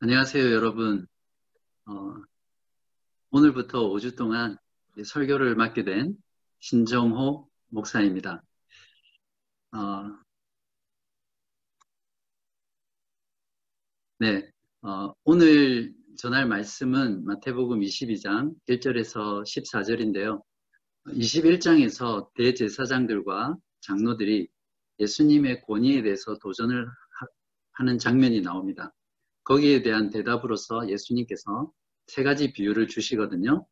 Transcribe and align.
안녕하세요, 0.00 0.52
여러분. 0.52 1.08
어, 1.86 1.92
오늘부터 3.30 3.88
5주 3.88 4.16
동안 4.16 4.56
설교를 5.04 5.56
맡게 5.56 5.82
된 5.82 6.16
신정호 6.60 7.48
목사입니다. 7.66 8.44
어, 9.72 9.78
네, 14.20 14.48
어, 14.82 15.12
오늘 15.24 15.92
전할 16.16 16.46
말씀은 16.46 17.24
마태복음 17.24 17.80
22장 17.80 18.54
1절에서 18.68 19.42
14절인데요. 19.42 20.40
21장에서 21.06 22.32
대제사장들과 22.34 23.56
장로들이 23.80 24.46
예수님의 25.00 25.62
권위에 25.62 26.02
대해서 26.02 26.38
도전을 26.38 26.86
하는 27.72 27.98
장면이 27.98 28.42
나옵니다. 28.42 28.92
거기에 29.48 29.80
대한 29.80 30.10
대답으로서 30.10 30.90
예수님께서 30.90 31.72
세 32.06 32.22
가지 32.22 32.52
비유를 32.52 32.86
주시거든요. 32.86 33.66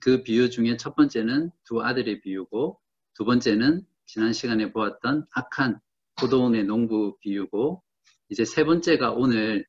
그 0.00 0.22
비유 0.22 0.50
중에 0.50 0.76
첫 0.76 0.94
번째는 0.94 1.50
두 1.64 1.82
아들의 1.82 2.20
비유고 2.20 2.78
두 3.14 3.24
번째는 3.24 3.84
지난 4.06 4.32
시간에 4.32 4.72
보았던 4.72 5.26
악한 5.32 5.80
포도원의 6.20 6.64
농부 6.64 7.18
비유고 7.20 7.82
이제 8.28 8.44
세 8.44 8.64
번째가 8.64 9.14
오늘 9.14 9.66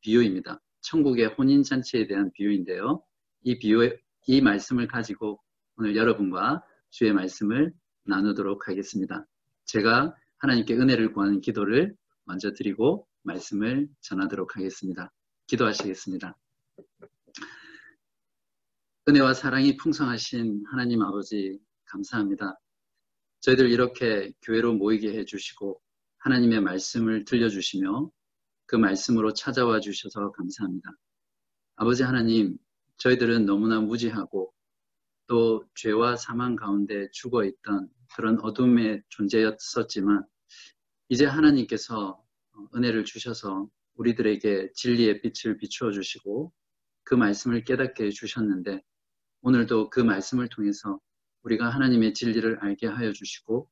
비유입니다. 0.00 0.60
천국의 0.80 1.26
혼인잔치에 1.38 2.08
대한 2.08 2.32
비유인데요. 2.32 3.00
이 3.42 3.60
비유, 3.60 3.88
이 4.26 4.40
말씀을 4.40 4.88
가지고 4.88 5.40
오늘 5.76 5.94
여러분과 5.94 6.64
주의 6.90 7.12
말씀을 7.12 7.72
나누도록 8.06 8.68
하겠습니다. 8.68 9.24
제가 9.66 10.16
하나님께 10.38 10.74
은혜를 10.74 11.12
구하는 11.12 11.40
기도를 11.40 11.94
먼저 12.24 12.52
드리고 12.54 13.06
말씀을 13.26 13.88
전하도록 14.00 14.56
하겠습니다. 14.56 15.12
기도하시겠습니다. 15.48 16.36
은혜와 19.08 19.34
사랑이 19.34 19.76
풍성하신 19.76 20.64
하나님 20.70 21.02
아버지 21.02 21.60
감사합니다. 21.84 22.58
저희들 23.40 23.70
이렇게 23.70 24.32
교회로 24.42 24.74
모이게 24.74 25.16
해주시고 25.18 25.80
하나님의 26.18 26.60
말씀을 26.60 27.24
들려주시며 27.24 28.10
그 28.66 28.76
말씀으로 28.76 29.32
찾아와 29.32 29.78
주셔서 29.78 30.32
감사합니다. 30.32 30.90
아버지 31.76 32.02
하나님, 32.02 32.58
저희들은 32.96 33.46
너무나 33.46 33.80
무지하고 33.80 34.52
또 35.28 35.64
죄와 35.74 36.16
사망 36.16 36.56
가운데 36.56 37.08
죽어 37.12 37.44
있던 37.44 37.88
그런 38.16 38.40
어둠의 38.40 39.02
존재였었지만 39.08 40.24
이제 41.08 41.26
하나님께서 41.26 42.20
은혜를 42.74 43.04
주셔서 43.04 43.68
우리들에게 43.94 44.72
진리의 44.74 45.20
빛을 45.22 45.56
비추어 45.58 45.90
주시고 45.90 46.52
그 47.04 47.14
말씀을 47.14 47.64
깨닫게 47.64 48.06
해주셨는데 48.06 48.82
오늘도 49.42 49.90
그 49.90 50.00
말씀을 50.00 50.48
통해서 50.48 50.98
우리가 51.42 51.68
하나님의 51.70 52.14
진리를 52.14 52.58
알게 52.60 52.86
하여 52.88 53.12
주시고 53.12 53.68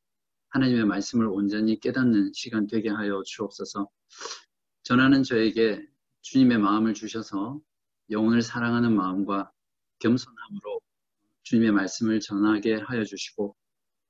하나님의 0.51 0.85
말씀을 0.85 1.27
온전히 1.27 1.81
깨닫는 1.81 2.31
시간 2.33 2.69
되게 2.69 2.89
하여 2.89 3.23
주옵소서. 3.27 3.91
전하는 4.85 5.25
저에게 5.25 5.85
주님의 6.23 6.59
마음을 6.59 6.95
주셔서 6.95 7.61
영혼을 8.11 8.41
사랑하는 8.41 8.95
마음과 8.95 9.51
겸손함으로 9.99 10.81
주님의 11.43 11.73
말씀을 11.73 12.21
전하게 12.21 12.75
하여 12.75 13.03
주시고 13.03 13.57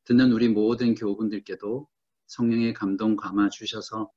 듣는 0.04 0.32
우리 0.32 0.48
모든 0.48 0.94
교우분들께도 0.94 1.88
성령의 2.26 2.74
감동 2.74 3.16
감아 3.16 3.48
주셔서 3.48 4.10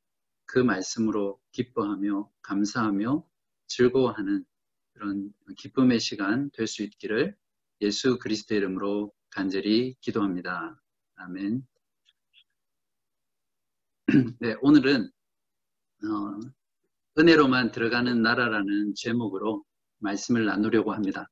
그 0.48 0.60
말씀으로 0.60 1.40
기뻐하며 1.52 2.32
감사하며 2.42 3.24
즐거워하는 3.68 4.46
그런 4.94 5.32
기쁨의 5.58 6.00
시간 6.00 6.50
될 6.52 6.68
수 6.68 6.84
있기를 6.84 7.36
예수 7.82 8.18
그리스도 8.18 8.56
이름으로 8.56 9.14
간절히 9.30 9.96
기도합니다. 10.02 10.82
아멘. 11.16 11.68
네, 14.40 14.56
오늘은 14.62 15.12
어, 16.04 16.40
은혜로만 17.20 17.72
들어가는 17.72 18.22
나라라는 18.22 18.94
제목으로 18.96 19.64
말씀을 20.00 20.46
나누려고 20.46 20.94
합니다. 20.94 21.30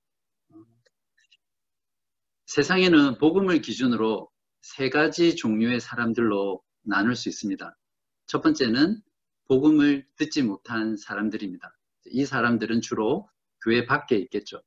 세상에는 2.47 3.17
복음을 3.17 3.61
기준으로 3.61 4.29
세 4.61 4.89
가지 4.89 5.35
종류의 5.35 5.79
사람들로 5.79 6.61
나눌 6.83 7.15
수 7.15 7.29
있습니다. 7.29 7.75
첫 8.27 8.41
번째는 8.41 9.01
복음을 9.47 10.07
듣지 10.15 10.41
못한 10.41 10.97
사람들입니다. 10.97 11.75
이 12.07 12.25
사람들은 12.25 12.81
주로 12.81 13.29
교회 13.63 13.85
밖에 13.85 14.15
있겠죠. 14.17 14.61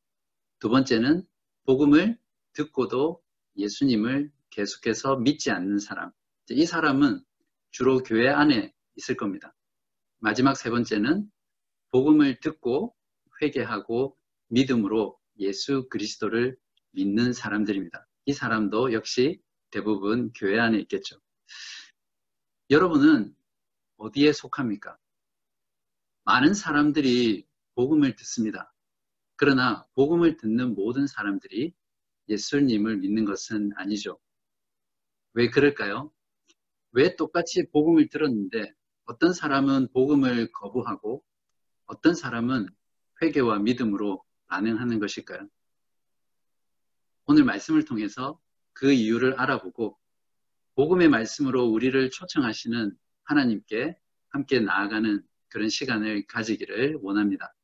두 0.60 0.68
번째는 0.68 1.26
복음을 1.64 2.18
듣고도 2.52 3.22
예수님을 3.56 4.32
계속해서 4.50 5.16
믿지 5.16 5.50
않는 5.50 5.78
사람. 5.78 6.10
이 6.50 6.64
사람은 6.64 7.22
주로 7.70 8.02
교회 8.02 8.28
안에 8.28 8.72
있을 8.96 9.16
겁니다. 9.16 9.54
마지막 10.18 10.56
세 10.56 10.70
번째는 10.70 11.30
복음을 11.90 12.40
듣고 12.40 12.94
회개하고 13.40 14.16
믿음으로 14.48 15.18
예수 15.38 15.88
그리스도를 15.88 16.56
믿는 16.92 17.32
사람들입니다. 17.32 18.06
이 18.26 18.32
사람도 18.32 18.92
역시 18.92 19.40
대부분 19.70 20.32
교회 20.32 20.58
안에 20.58 20.78
있겠죠. 20.80 21.20
여러분은 22.70 23.34
어디에 23.98 24.32
속합니까? 24.32 24.96
많은 26.24 26.54
사람들이 26.54 27.46
복음을 27.74 28.16
듣습니다. 28.16 28.72
그러나 29.36 29.86
복음을 29.94 30.36
듣는 30.36 30.74
모든 30.74 31.06
사람들이 31.06 31.74
예수님을 32.28 32.98
믿는 32.98 33.24
것은 33.24 33.72
아니죠. 33.76 34.18
왜 35.34 35.50
그럴까요? 35.50 36.12
왜 36.92 37.16
똑같이 37.16 37.68
복음을 37.70 38.08
들었는데 38.08 38.72
어떤 39.04 39.32
사람은 39.32 39.88
복음을 39.92 40.50
거부하고 40.52 41.24
어떤 41.86 42.14
사람은 42.14 42.68
회개와 43.22 43.58
믿음으로 43.60 44.24
반응하는 44.46 44.98
것일까요? 44.98 45.48
오늘 47.26 47.44
말씀을 47.44 47.84
통해서 47.84 48.40
그 48.72 48.92
이유를 48.92 49.38
알아보고 49.38 49.98
복음의 50.74 51.08
말씀으로 51.08 51.64
우리를 51.64 52.10
초청하시는 52.10 52.96
하나님께 53.28 53.94
함께 54.30 54.58
나아가는 54.58 55.22
그런 55.48 55.68
시간을 55.68 56.26
가지기를 56.26 56.98
원합니다. 57.02 57.54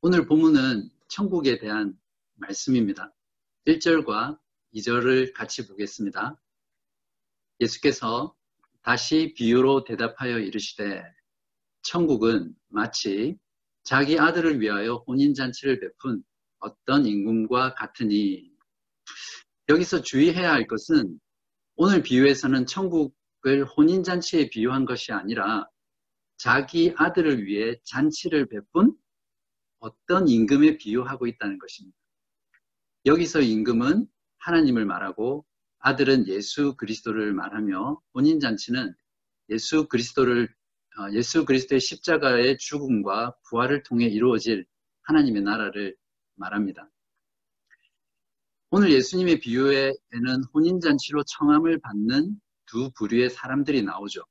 오늘 0.00 0.26
본문은 0.26 0.88
천국에 1.08 1.58
대한 1.58 1.98
말씀입니다. 2.34 3.12
1절과 3.66 4.38
2절을 4.74 5.34
같이 5.34 5.66
보겠습니다. 5.66 6.40
예수께서 7.60 8.34
다시 8.82 9.34
비유로 9.36 9.84
대답하여 9.84 10.38
이르시되 10.38 11.02
천국은 11.82 12.54
마치 12.68 13.36
자기 13.82 14.18
아들을 14.18 14.60
위하여 14.60 15.04
혼인잔치를 15.06 15.80
베푼 15.80 16.22
어떤 16.60 17.06
임금과 17.06 17.74
같으니 17.74 18.50
여기서 19.68 20.02
주의해야 20.02 20.52
할 20.52 20.66
것은 20.66 21.18
오늘 21.76 22.02
비유에서는 22.02 22.66
천국 22.66 23.19
을 23.46 23.64
혼인잔치에 23.64 24.50
비유한 24.50 24.84
것이 24.84 25.12
아니라 25.12 25.66
자기 26.36 26.92
아들을 26.96 27.46
위해 27.46 27.80
잔치를 27.84 28.46
베푼 28.48 28.94
어떤 29.78 30.28
임금에 30.28 30.76
비유하고 30.76 31.26
있다는 31.26 31.58
것입니다. 31.58 31.96
여기서 33.06 33.40
임금은 33.40 34.06
하나님을 34.38 34.84
말하고 34.84 35.46
아들은 35.78 36.28
예수 36.28 36.76
그리스도를 36.76 37.32
말하며 37.32 38.02
혼인잔치는 38.14 38.94
예수 39.48 39.88
그리스도를 39.88 40.48
어, 40.98 41.10
예수 41.12 41.44
그리스도의 41.46 41.80
십자가의 41.80 42.58
죽음과 42.58 43.36
부활을 43.48 43.82
통해 43.84 44.06
이루어질 44.06 44.66
하나님의 45.02 45.42
나라를 45.42 45.96
말합니다. 46.34 46.90
오늘 48.70 48.92
예수님의 48.92 49.40
비유에는 49.40 50.44
혼인잔치로 50.52 51.22
청함을 51.24 51.80
받는 51.80 52.38
두 52.70 52.92
부류의 52.92 53.30
사람들이 53.30 53.82
나오죠. 53.82 54.22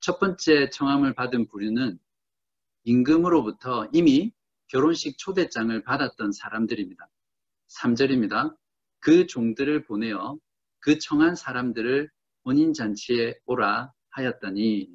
첫 0.00 0.18
번째 0.18 0.68
청함을 0.70 1.14
받은 1.14 1.46
부류는 1.46 1.96
임금으로부터 2.82 3.88
이미 3.92 4.32
결혼식 4.66 5.16
초대장을 5.16 5.80
받았던 5.84 6.32
사람들입니다. 6.32 7.08
3절입니다. 7.68 8.56
그 8.98 9.28
종들을 9.28 9.84
보내어 9.84 10.38
그 10.80 10.98
청한 10.98 11.36
사람들을 11.36 12.10
혼인잔치에 12.44 13.38
오라 13.46 13.92
하였더니 14.10 14.88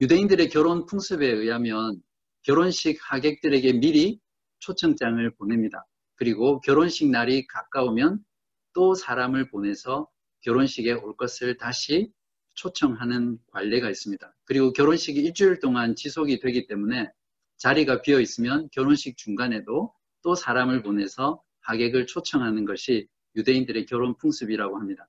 유대인들의 0.00 0.48
결혼 0.48 0.86
풍습에 0.86 1.26
의하면 1.26 2.02
결혼식 2.44 2.98
하객들에게 3.02 3.74
미리 3.74 4.20
초청장을 4.60 5.30
보냅니다. 5.36 5.84
그리고 6.14 6.60
결혼식 6.62 7.10
날이 7.10 7.46
가까우면 7.46 8.24
또 8.72 8.94
사람을 8.94 9.50
보내서 9.50 10.08
결혼식에 10.42 10.92
올 10.92 11.16
것을 11.16 11.56
다시 11.56 12.12
초청하는 12.54 13.38
관례가 13.50 13.90
있습니다. 13.90 14.34
그리고 14.44 14.72
결혼식이 14.72 15.20
일주일 15.20 15.60
동안 15.60 15.94
지속이 15.94 16.40
되기 16.40 16.66
때문에 16.66 17.10
자리가 17.58 18.02
비어 18.02 18.20
있으면 18.20 18.68
결혼식 18.72 19.16
중간에도 19.16 19.92
또 20.22 20.34
사람을 20.34 20.82
보내서 20.82 21.42
하객을 21.60 22.06
초청하는 22.06 22.64
것이 22.64 23.08
유대인들의 23.34 23.86
결혼 23.86 24.16
풍습이라고 24.16 24.78
합니다. 24.78 25.08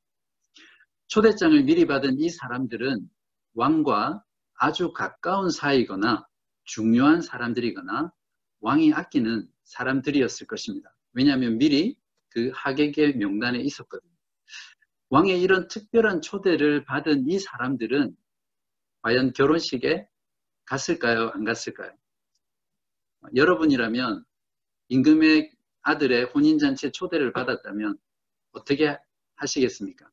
초대장을 1.08 1.64
미리 1.64 1.86
받은 1.86 2.20
이 2.20 2.30
사람들은 2.30 3.10
왕과 3.54 4.24
아주 4.56 4.92
가까운 4.92 5.50
사이거나 5.50 6.28
중요한 6.66 7.22
사람들이거나 7.22 8.12
왕이 8.60 8.94
아끼는 8.94 9.48
사람들이었을 9.64 10.48
것입니다. 10.48 10.94
왜냐하면 11.14 11.58
미리 11.58 11.98
그 12.30 12.52
하객의 12.54 13.18
명단에 13.18 13.60
있었거든요. 13.60 14.17
왕의 15.09 15.42
이런 15.42 15.68
특별한 15.68 16.21
초대를 16.21 16.83
받은 16.83 17.30
이 17.30 17.39
사람들은 17.39 18.15
과연 19.01 19.33
결혼식에 19.33 20.06
갔을까요? 20.65 21.31
안 21.33 21.45
갔을까요? 21.45 21.92
여러분이라면 23.36 24.25
임금의 24.89 25.51
아들의 25.81 26.25
혼인잔치에 26.25 26.92
초대를 26.92 27.31
받았다면 27.31 27.98
어떻게 28.51 28.98
하시겠습니까? 29.36 30.09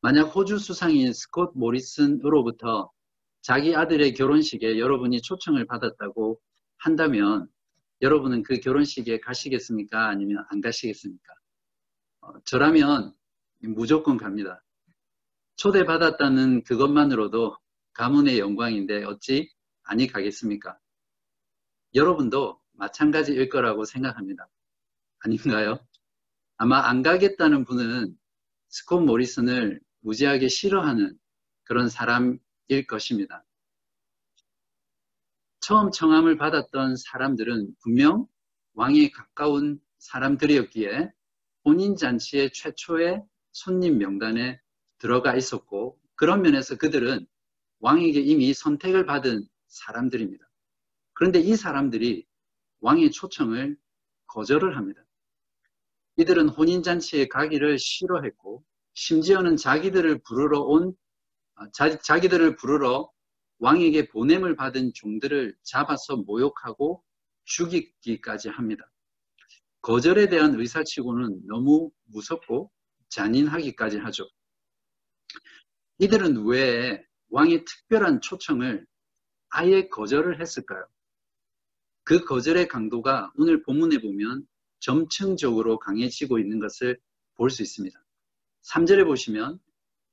만약 0.00 0.24
호주 0.24 0.58
수상인 0.58 1.12
스콧 1.12 1.56
모리슨으로부터 1.56 2.90
자기 3.42 3.76
아들의 3.76 4.14
결혼식에 4.14 4.78
여러분이 4.78 5.22
초청을 5.22 5.66
받았다고 5.66 6.40
한다면 6.78 7.48
여러분은 8.02 8.42
그 8.42 8.58
결혼식에 8.58 9.20
가시겠습니까? 9.20 10.08
아니면 10.08 10.44
안 10.50 10.60
가시겠습니까? 10.60 11.32
어, 12.24 12.40
저라면 12.44 13.14
무조건 13.60 14.16
갑니다. 14.16 14.64
초대받았다는 15.56 16.64
그것만으로도 16.64 17.56
가문의 17.92 18.38
영광인데 18.38 19.04
어찌 19.04 19.52
아니 19.82 20.06
가겠습니까? 20.06 20.78
여러분도 21.94 22.60
마찬가지일 22.72 23.48
거라고 23.50 23.84
생각합니다. 23.84 24.48
아닌가요? 25.20 25.78
아마 26.56 26.88
안 26.88 27.02
가겠다는 27.02 27.64
분은 27.64 28.16
스콧 28.68 29.04
모리슨을 29.04 29.80
무지하게 30.00 30.48
싫어하는 30.48 31.18
그런 31.64 31.88
사람일 31.88 32.86
것입니다. 32.88 33.44
처음 35.60 35.90
청함을 35.90 36.36
받았던 36.36 36.96
사람들은 36.96 37.76
분명 37.82 38.26
왕에 38.74 39.10
가까운 39.10 39.80
사람들이었기에 39.98 41.12
혼인 41.64 41.96
잔치의 41.96 42.52
최초의 42.52 43.22
손님 43.52 43.98
명단에 43.98 44.60
들어가 44.98 45.34
있었고 45.36 45.98
그런 46.14 46.42
면에서 46.42 46.76
그들은 46.76 47.26
왕에게 47.80 48.20
이미 48.20 48.52
선택을 48.54 49.06
받은 49.06 49.46
사람들입니다. 49.68 50.44
그런데 51.12 51.40
이 51.40 51.56
사람들이 51.56 52.26
왕의 52.80 53.10
초청을 53.10 53.76
거절을 54.26 54.76
합니다. 54.76 55.04
이들은 56.16 56.48
혼인잔치에 56.50 57.28
가기를 57.28 57.78
싫어했고 57.78 58.64
심지어는 58.94 59.56
자기들을 59.56 60.22
부르러 60.22 60.60
온 60.60 60.94
아, 61.56 61.68
자, 61.72 61.98
자기들을 61.98 62.56
부르러 62.56 63.10
왕에게 63.58 64.08
보냄을 64.08 64.56
받은 64.56 64.92
종들을 64.94 65.56
잡아서 65.62 66.16
모욕하고 66.16 67.02
죽이기까지 67.44 68.48
합니다. 68.48 68.90
거절에 69.84 70.30
대한 70.30 70.58
의사치고는 70.58 71.42
너무 71.46 71.90
무섭고 72.04 72.70
잔인하기까지 73.10 73.98
하죠. 73.98 74.26
이들은 75.98 76.46
왜 76.46 77.04
왕의 77.28 77.66
특별한 77.66 78.22
초청을 78.22 78.86
아예 79.50 79.86
거절을 79.88 80.40
했을까요? 80.40 80.86
그 82.02 82.24
거절의 82.24 82.68
강도가 82.68 83.30
오늘 83.36 83.62
본문에 83.62 83.98
보면 84.00 84.46
점층적으로 84.80 85.78
강해지고 85.78 86.38
있는 86.38 86.60
것을 86.60 86.98
볼 87.36 87.50
수 87.50 87.60
있습니다. 87.62 88.02
3절에 88.62 89.04
보시면 89.04 89.58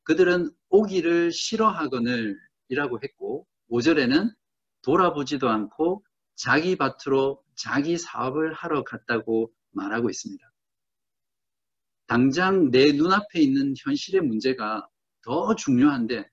그들은 0.03 0.51
오기를 0.67 1.31
싫어하거늘 1.31 2.37
이라고 2.67 2.99
했고 3.01 3.47
5절에는 3.69 4.35
돌아보지도 4.81 5.47
않고 5.47 6.03
자기 6.35 6.75
밭으로 6.75 7.41
자기 7.55 7.97
사업을 7.97 8.51
하러 8.51 8.83
갔다고 8.83 9.53
말하고 9.71 10.09
있습니다. 10.09 10.51
당장 12.07 12.71
내 12.71 12.91
눈앞에 12.91 13.39
있는 13.39 13.73
현실의 13.77 14.21
문제가 14.21 14.87
더 15.21 15.55
중요한데 15.55 16.25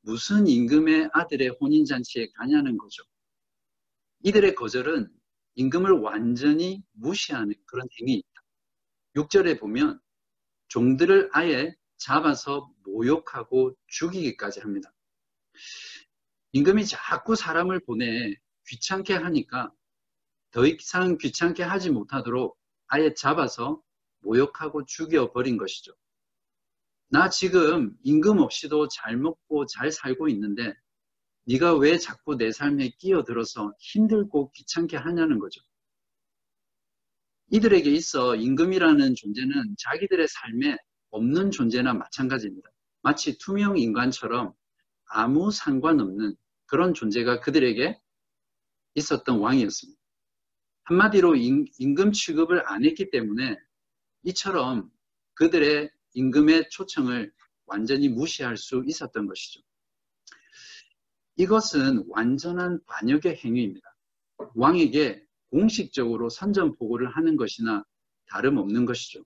무슨 0.00 0.46
임금의 0.46 1.10
아들의 1.12 1.56
혼인잔치에 1.60 2.28
가냐는 2.34 2.76
거죠. 2.78 3.02
이들의 4.24 4.54
거절은 4.54 5.08
임금을 5.56 5.92
완전히 6.00 6.82
무시하는 6.92 7.54
그런 7.66 7.86
행위입니다. 8.00 8.42
6절에 9.14 9.58
보면 9.58 10.00
종들을 10.68 11.30
아예 11.32 11.74
잡아서 11.96 12.70
모욕하고 12.84 13.74
죽이기까지 13.86 14.60
합니다. 14.60 14.92
임금이 16.52 16.86
자꾸 16.86 17.34
사람을 17.36 17.80
보내 17.80 18.34
귀찮게 18.68 19.14
하니까 19.14 19.72
더 20.50 20.66
이상 20.66 21.18
귀찮게 21.18 21.62
하지 21.62 21.90
못하도록 21.90 22.56
아예 22.88 23.14
잡아서 23.14 23.82
모욕하고 24.20 24.84
죽여버린 24.86 25.56
것이죠. 25.56 25.92
나 27.08 27.28
지금 27.28 27.96
임금 28.02 28.38
없이도 28.38 28.88
잘 28.88 29.16
먹고 29.16 29.66
잘 29.66 29.92
살고 29.92 30.28
있는데 30.28 30.74
네가 31.44 31.76
왜 31.76 31.98
자꾸 31.98 32.36
내 32.36 32.50
삶에 32.50 32.90
끼어들어서 32.98 33.72
힘들고 33.78 34.50
귀찮게 34.52 34.96
하냐는 34.96 35.38
거죠. 35.38 35.60
이들에게 37.50 37.88
있어 37.90 38.34
임금이라는 38.34 39.14
존재는 39.14 39.76
자기들의 39.78 40.26
삶에 40.26 40.76
없는 41.10 41.52
존재나 41.52 41.94
마찬가지입니다. 41.94 42.68
마치 43.02 43.38
투명 43.38 43.78
인간처럼 43.78 44.52
아무 45.04 45.52
상관없는 45.52 46.34
그런 46.66 46.92
존재가 46.92 47.38
그들에게 47.38 48.00
있었던 48.96 49.38
왕이었습니다. 49.38 49.95
한마디로 50.86 51.34
임금 51.36 52.12
취급을 52.12 52.68
안 52.68 52.84
했기 52.84 53.10
때문에 53.10 53.56
이처럼 54.22 54.90
그들의 55.34 55.90
임금의 56.14 56.70
초청을 56.70 57.32
완전히 57.66 58.08
무시할 58.08 58.56
수 58.56 58.82
있었던 58.86 59.26
것이죠. 59.26 59.60
이것은 61.36 62.04
완전한 62.08 62.80
반역의 62.86 63.36
행위입니다. 63.44 63.94
왕에게 64.54 65.24
공식적으로 65.50 66.28
선전포고를 66.28 67.14
하는 67.16 67.36
것이나 67.36 67.84
다름없는 68.28 68.86
것이죠. 68.86 69.24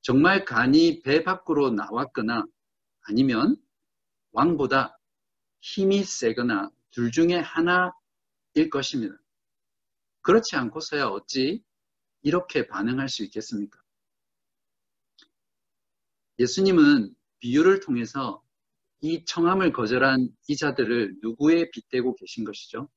정말 0.00 0.44
간이 0.44 1.02
배 1.02 1.22
밖으로 1.22 1.70
나왔거나 1.70 2.44
아니면 3.02 3.56
왕보다 4.32 4.98
힘이 5.60 6.02
세거나 6.02 6.70
둘 6.90 7.10
중에 7.12 7.36
하나일 7.36 8.70
것입니다. 8.70 9.21
그렇지 10.22 10.56
않고서야 10.56 11.06
어찌 11.06 11.62
이렇게 12.22 12.66
반응할 12.66 13.08
수 13.08 13.24
있겠습니까? 13.24 13.80
예수님은 16.38 17.14
비유를 17.40 17.80
통해서 17.80 18.42
이 19.00 19.24
청함을 19.24 19.72
거절한 19.72 20.28
이 20.48 20.56
자들을 20.56 21.16
누구에 21.22 21.70
빗대고 21.70 22.14
계신 22.14 22.44
것이죠? 22.44 22.88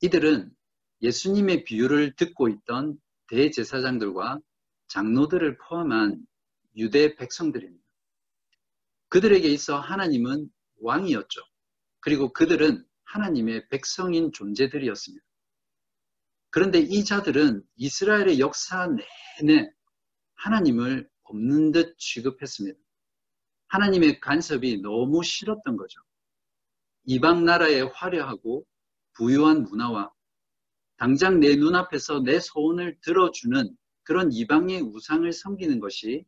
이들은 0.00 0.54
예수님의 1.02 1.64
비유를 1.64 2.14
듣고 2.14 2.48
있던 2.48 2.98
대제사장들과 3.28 4.38
장로들을 4.88 5.58
포함한 5.58 6.24
유대 6.76 7.16
백성들입니다. 7.16 7.84
그들에게 9.08 9.48
있어 9.48 9.80
하나님은 9.80 10.48
왕이었죠. 10.80 11.40
그리고 12.00 12.32
그들은 12.32 12.86
하나님의 13.04 13.68
백성인 13.68 14.30
존재들이었습니다. 14.32 15.25
그런데 16.56 16.78
이 16.78 17.04
자들은 17.04 17.62
이스라엘의 17.76 18.40
역사 18.40 18.88
내내 19.42 19.70
하나님을 20.36 21.06
없는 21.24 21.72
듯 21.72 21.98
취급했습니다. 21.98 22.78
하나님의 23.68 24.20
간섭이 24.20 24.80
너무 24.80 25.22
싫었던 25.22 25.76
거죠. 25.76 26.00
이방 27.04 27.44
나라의 27.44 27.90
화려하고 27.92 28.66
부유한 29.12 29.64
문화와 29.64 30.10
당장 30.96 31.40
내 31.40 31.56
눈앞에서 31.56 32.20
내 32.20 32.40
소원을 32.40 33.00
들어주는 33.02 33.76
그런 34.04 34.32
이방의 34.32 34.80
우상을 34.80 35.30
섬기는 35.30 35.78
것이 35.78 36.24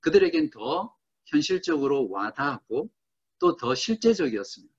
그들에겐 0.00 0.48
더 0.48 0.96
현실적으로 1.26 2.08
와닿았고 2.08 2.90
또 3.40 3.58
더 3.58 3.74
실제적이었습니다. 3.74 4.74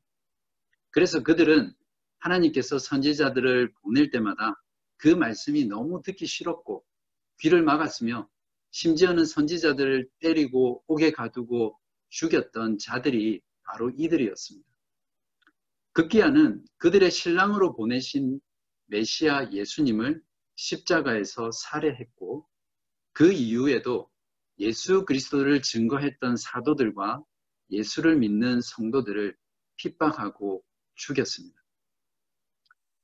그래서 0.89 1.21
그들은 1.21 1.71
하나님께서 2.17 2.79
선지자들을 2.79 3.73
보낼 3.83 4.09
때마다 4.09 4.55
그 5.01 5.07
말씀이 5.07 5.65
너무 5.65 6.03
듣기 6.03 6.27
싫었고 6.27 6.85
귀를 7.39 7.63
막았으며 7.63 8.29
심지어는 8.69 9.25
선지자들을 9.25 10.07
때리고 10.19 10.83
옥에 10.85 11.11
가두고 11.11 11.75
죽였던 12.09 12.77
자들이 12.77 13.41
바로 13.63 13.89
이들이었습니다. 13.97 14.69
극기야는 15.93 16.63
그들의 16.77 17.09
신랑으로 17.09 17.75
보내신 17.75 18.39
메시아 18.85 19.51
예수님을 19.51 20.21
십자가에서 20.53 21.49
살해했고 21.51 22.47
그 23.11 23.31
이후에도 23.33 24.07
예수 24.59 25.05
그리스도를 25.05 25.63
증거했던 25.63 26.37
사도들과 26.37 27.23
예수를 27.71 28.17
믿는 28.17 28.61
성도들을 28.61 29.35
핍박하고 29.77 30.63
죽였습니다. 30.93 31.59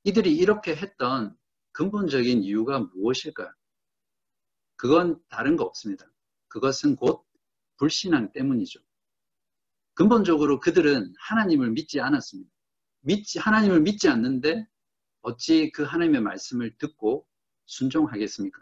이들이 0.04 0.36
이렇게 0.36 0.76
했던 0.76 1.36
근본적인 1.78 2.42
이유가 2.42 2.80
무엇일까요? 2.80 3.52
그건 4.74 5.22
다른 5.28 5.54
거 5.54 5.62
없습니다. 5.62 6.10
그것은 6.48 6.96
곧 6.96 7.24
불신앙 7.76 8.32
때문이죠. 8.32 8.80
근본적으로 9.94 10.58
그들은 10.58 11.14
하나님을 11.20 11.70
믿지 11.70 12.00
않았습니다. 12.00 12.50
믿지, 13.02 13.38
하나님을 13.38 13.80
믿지 13.82 14.08
않는데 14.08 14.66
어찌 15.22 15.70
그 15.70 15.84
하나님의 15.84 16.20
말씀을 16.20 16.76
듣고 16.78 17.24
순종하겠습니까? 17.66 18.60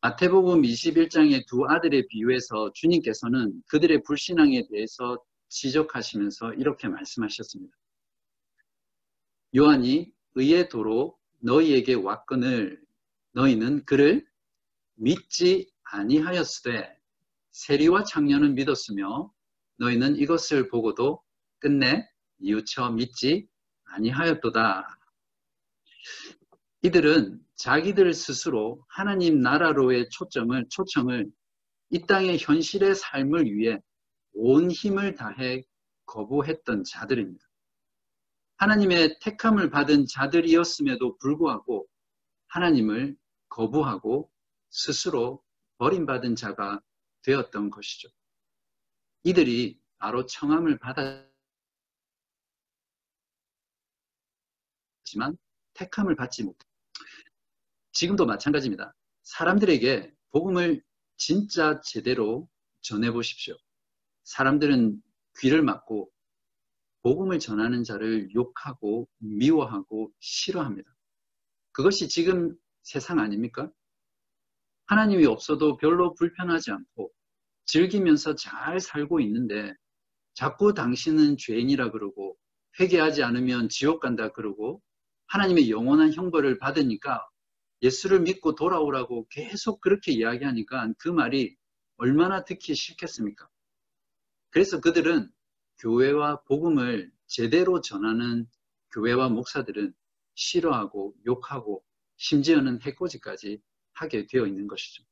마태복음 0.00 0.62
21장의 0.62 1.46
두 1.46 1.66
아들의 1.68 2.08
비유에서 2.08 2.72
주님께서는 2.74 3.62
그들의 3.68 4.02
불신앙에 4.02 4.66
대해서 4.66 5.22
지적하시면서 5.50 6.54
이렇게 6.54 6.88
말씀하셨습니다. 6.88 7.76
요한이 9.54 10.12
의의 10.34 10.68
도로 10.68 11.19
너희에게 11.40 11.94
왔거늘 11.94 12.80
너희는 13.32 13.84
그를 13.84 14.26
믿지 14.94 15.70
아니하였으되 15.84 16.96
세리와 17.50 18.04
창녀는 18.04 18.54
믿었으며 18.54 19.32
너희는 19.78 20.16
이것을 20.16 20.68
보고도 20.68 21.22
끝내 21.58 22.08
뉘우쳐 22.38 22.90
믿지 22.90 23.48
아니하였도다. 23.84 24.98
이들은 26.82 27.40
자기들 27.56 28.14
스스로 28.14 28.84
하나님 28.88 29.40
나라로의 29.40 30.08
초점을, 30.10 30.66
초청을 30.70 31.30
이 31.90 32.06
땅의 32.06 32.38
현실의 32.38 32.94
삶을 32.94 33.46
위해 33.52 33.78
온 34.32 34.70
힘을 34.70 35.14
다해 35.14 35.64
거부했던 36.06 36.84
자들입니다. 36.84 37.49
하나님의 38.60 39.18
택함을 39.20 39.70
받은 39.70 40.04
자들이었음에도 40.06 41.16
불구하고 41.16 41.88
하나님을 42.48 43.16
거부하고 43.48 44.30
스스로 44.68 45.42
버림받은 45.78 46.36
자가 46.36 46.82
되었던 47.22 47.70
것이죠. 47.70 48.10
이들이 49.22 49.80
바로 49.96 50.26
청함을 50.26 50.78
받았지만 50.78 51.30
택함을 55.72 56.14
받지 56.16 56.44
못. 56.44 56.54
지금도 57.92 58.26
마찬가지입니다. 58.26 58.94
사람들에게 59.22 60.12
복음을 60.32 60.84
진짜 61.16 61.80
제대로 61.80 62.46
전해 62.82 63.10
보십시오. 63.10 63.56
사람들은 64.24 65.02
귀를 65.38 65.62
막고 65.62 66.12
복음을 67.02 67.38
전하는 67.38 67.82
자를 67.82 68.28
욕하고 68.34 69.08
미워하고 69.18 70.12
싫어합니다. 70.20 70.90
그것이 71.72 72.08
지금 72.08 72.56
세상 72.82 73.18
아닙니까? 73.18 73.70
하나님이 74.86 75.26
없어도 75.26 75.76
별로 75.76 76.14
불편하지 76.14 76.72
않고 76.72 77.10
즐기면서 77.66 78.34
잘 78.34 78.80
살고 78.80 79.20
있는데 79.20 79.72
자꾸 80.34 80.74
당신은 80.74 81.36
죄인이라 81.38 81.92
그러고 81.92 82.36
회개하지 82.78 83.22
않으면 83.22 83.68
지옥 83.68 84.00
간다 84.00 84.32
그러고 84.32 84.82
하나님의 85.28 85.70
영원한 85.70 86.12
형벌을 86.12 86.58
받으니까 86.58 87.24
예수를 87.82 88.20
믿고 88.20 88.54
돌아오라고 88.56 89.26
계속 89.30 89.80
그렇게 89.80 90.12
이야기하니까 90.12 90.92
그 90.98 91.08
말이 91.08 91.56
얼마나 91.96 92.44
듣기 92.44 92.74
싫겠습니까? 92.74 93.48
그래서 94.50 94.80
그들은 94.80 95.30
교회와 95.80 96.42
복음을 96.42 97.10
제대로 97.26 97.80
전하는 97.80 98.46
교회와 98.92 99.28
목사들은 99.28 99.94
싫어하고 100.34 101.14
욕하고 101.26 101.84
심지어는 102.16 102.82
해코지까지 102.82 103.60
하게 103.92 104.26
되어 104.26 104.46
있는 104.46 104.66
것이죠. 104.66 105.04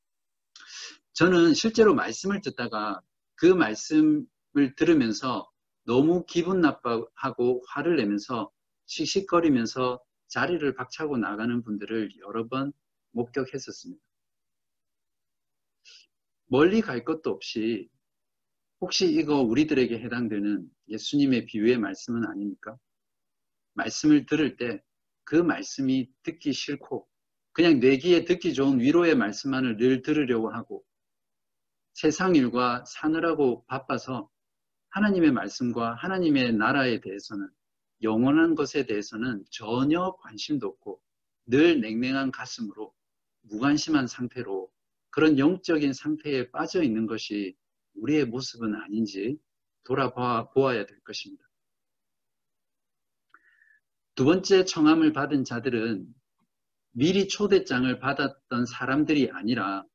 저는 1.13 1.53
실제로 1.53 1.93
말씀을 1.93 2.41
듣다가 2.41 3.01
그 3.35 3.45
말씀을 3.45 4.75
들으면서 4.75 5.49
너무 5.85 6.25
기분 6.25 6.61
나빠하고 6.61 7.63
화를 7.67 7.97
내면서 7.97 8.51
씩씩거리면서 8.85 10.01
자리를 10.27 10.75
박차고 10.75 11.17
나가는 11.17 11.63
분들을 11.63 12.11
여러 12.19 12.47
번 12.47 12.71
목격했었습니다. 13.11 14.01
멀리 16.45 16.81
갈 16.81 17.03
것도 17.03 17.31
없이 17.31 17.89
혹시 18.81 19.11
이거 19.11 19.41
우리들에게 19.41 19.99
해당되는 19.99 20.69
예수님의 20.87 21.45
비유의 21.45 21.77
말씀은 21.77 22.25
아닙니까? 22.25 22.77
말씀을 23.73 24.25
들을 24.25 24.55
때 24.57 24.81
그 25.29 25.35
말씀이 25.35 26.09
듣기 26.23 26.53
싫고 26.53 27.07
그냥 27.51 27.79
내 27.79 27.97
귀에 27.97 28.25
듣기 28.25 28.55
좋은 28.55 28.79
위로의 28.79 29.13
말씀만을 29.13 29.77
늘 29.77 30.01
들으려고 30.01 30.49
하고 30.49 30.83
세상 31.93 32.33
일과 32.33 32.83
사느라고 32.85 33.63
바빠서 33.67 34.27
하나님의 34.89 35.31
말씀과 35.33 35.93
하나님의 35.93 36.53
나라에 36.53 36.99
대해서는 36.99 37.47
영원한 38.01 38.55
것에 38.55 38.87
대해서는 38.87 39.45
전혀 39.51 40.15
관심도 40.23 40.65
없고 40.65 40.99
늘 41.45 41.79
냉랭한 41.79 42.31
가슴으로 42.31 42.91
무관심한 43.41 44.07
상태로 44.07 44.71
그런 45.11 45.37
영적인 45.37 45.93
상태에 45.93 46.49
빠져 46.49 46.81
있는 46.81 47.05
것이 47.05 47.55
우리의 48.01 48.25
모습은 48.25 48.75
아닌지 48.75 49.37
돌아보아야 49.83 50.85
될 50.85 50.99
것입니다. 51.01 51.43
두 54.15 54.25
번째 54.25 54.65
청함을 54.65 55.13
받은 55.13 55.45
자들은 55.45 56.13
미리 56.91 57.27
초대장을 57.27 57.99
받았던 57.99 58.65
사람들이 58.65 59.29
아니라 59.31 59.85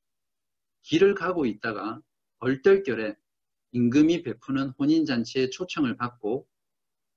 길을 0.83 1.15
가고 1.15 1.45
있다가 1.45 2.01
얼떨결에 2.39 3.17
임금이 3.73 4.23
베푸는 4.23 4.71
혼인잔치에 4.79 5.51
초청을 5.51 5.97
받고 5.97 6.47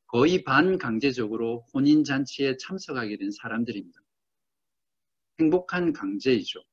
거의 0.07 0.43
반강제적으로 0.43 1.67
혼인잔치에 1.73 2.57
참석하게 2.57 3.17
된 3.17 3.31
사람들입니다. 3.31 3.99
행복한 5.39 5.93
강제이죠. 5.93 6.63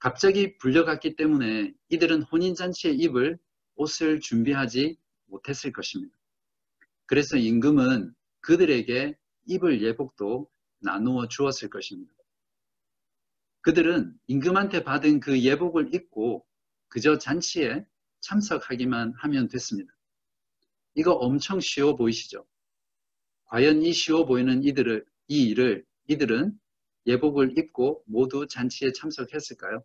갑자기 0.00 0.56
불려갔기 0.56 1.14
때문에 1.14 1.74
이들은 1.90 2.22
혼인잔치에 2.22 2.92
입을 2.92 3.38
옷을 3.76 4.20
준비하지 4.20 4.96
못했을 5.26 5.72
것입니다. 5.72 6.14
그래서 7.04 7.36
임금은 7.36 8.14
그들에게 8.40 9.14
입을 9.46 9.82
예복도 9.82 10.50
나누어 10.78 11.28
주었을 11.28 11.68
것입니다. 11.68 12.12
그들은 13.60 14.18
임금한테 14.26 14.84
받은 14.84 15.20
그 15.20 15.38
예복을 15.38 15.94
입고 15.94 16.46
그저 16.88 17.18
잔치에 17.18 17.84
참석하기만 18.20 19.12
하면 19.18 19.48
됐습니다. 19.48 19.92
이거 20.94 21.12
엄청 21.12 21.60
쉬워 21.60 21.94
보이시죠? 21.94 22.46
과연 23.44 23.82
이 23.82 23.92
쉬워 23.92 24.24
보이는 24.24 24.64
이들을, 24.64 25.04
이 25.28 25.48
일을 25.48 25.84
이들은 26.08 26.58
예복을 27.06 27.56
입고 27.58 28.04
모두 28.06 28.46
잔치에 28.46 28.92
참석했을까요? 28.92 29.84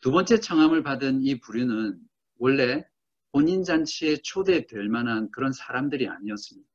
두 0.00 0.10
번째 0.10 0.40
청함을 0.40 0.82
받은 0.82 1.22
이 1.22 1.40
부류는 1.40 2.00
원래 2.38 2.84
본인 3.32 3.62
잔치에 3.62 4.16
초대될 4.22 4.88
만한 4.88 5.30
그런 5.30 5.52
사람들이 5.52 6.08
아니었습니다. 6.08 6.68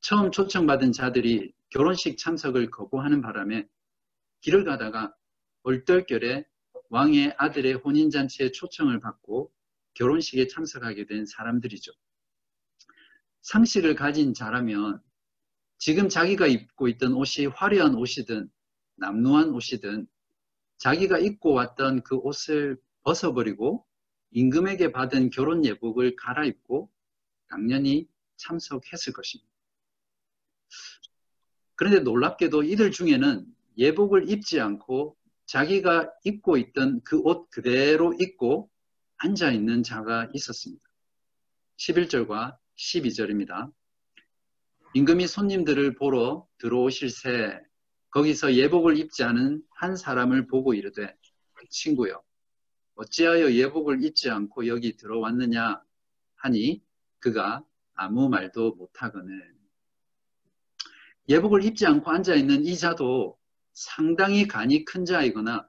처음 0.00 0.30
초청받은 0.30 0.92
자들이 0.92 1.52
결혼식 1.68 2.18
참석을 2.18 2.70
거부하는 2.70 3.20
바람에 3.20 3.68
길을 4.40 4.64
가다가 4.64 5.14
얼떨결에 5.62 6.44
왕의 6.88 7.34
아들의 7.38 7.74
혼인잔치에 7.74 8.50
초청을 8.50 9.00
받고 9.00 9.52
결혼식에 9.94 10.48
참석하게 10.48 11.06
된 11.06 11.26
사람들이죠. 11.26 11.92
상식을 13.42 13.94
가진 13.94 14.34
자라면 14.34 15.00
지금 15.80 16.10
자기가 16.10 16.46
입고 16.46 16.88
있던 16.88 17.14
옷이 17.14 17.46
화려한 17.46 17.94
옷이든 17.94 18.50
남루한 18.96 19.54
옷이든 19.54 20.06
자기가 20.76 21.18
입고 21.18 21.54
왔던 21.54 22.02
그 22.02 22.16
옷을 22.16 22.78
벗어버리고 23.02 23.86
임금에게 24.32 24.92
받은 24.92 25.30
결혼 25.30 25.64
예복을 25.64 26.16
갈아입고 26.16 26.90
당연히 27.48 28.06
참석했을 28.36 29.14
것입니다. 29.14 29.50
그런데 31.76 32.00
놀랍게도 32.00 32.62
이들 32.62 32.90
중에는 32.90 33.46
예복을 33.78 34.28
입지 34.28 34.60
않고 34.60 35.16
자기가 35.46 36.12
입고 36.24 36.58
있던 36.58 37.00
그 37.04 37.22
옷 37.24 37.48
그대로 37.50 38.12
입고 38.20 38.70
앉아 39.16 39.50
있는 39.50 39.82
자가 39.82 40.28
있었습니다. 40.34 40.84
11절과 41.78 42.58
12절입니다. 42.76 43.72
임금이 44.94 45.28
손님들을 45.28 45.94
보러 45.94 46.48
들어오실 46.58 47.10
새 47.10 47.60
거기서 48.10 48.54
예복을 48.54 48.98
입지 48.98 49.22
않은 49.22 49.62
한 49.70 49.96
사람을 49.96 50.48
보고 50.48 50.74
이르되 50.74 51.14
친구여 51.70 52.20
어찌하여 52.96 53.52
예복을 53.52 54.02
입지 54.02 54.30
않고 54.30 54.66
여기 54.66 54.96
들어왔느냐 54.96 55.80
하니 56.34 56.82
그가 57.20 57.64
아무 57.94 58.28
말도 58.28 58.74
못하거늘 58.74 59.54
예복을 61.28 61.64
입지 61.64 61.86
않고 61.86 62.10
앉아 62.10 62.34
있는 62.34 62.64
이 62.64 62.76
자도 62.76 63.38
상당히 63.72 64.48
간이 64.48 64.84
큰 64.84 65.04
자이거나 65.04 65.68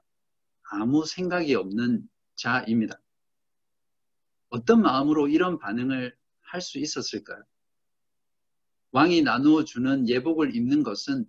아무 0.72 1.06
생각이 1.06 1.54
없는 1.54 2.08
자입니다. 2.34 3.00
어떤 4.48 4.82
마음으로 4.82 5.28
이런 5.28 5.58
반응을 5.58 6.16
할 6.40 6.60
수 6.60 6.78
있었을까요? 6.78 7.42
왕이 8.92 9.22
나누어 9.22 9.64
주는 9.64 10.08
예복을 10.08 10.54
입는 10.54 10.82
것은 10.82 11.26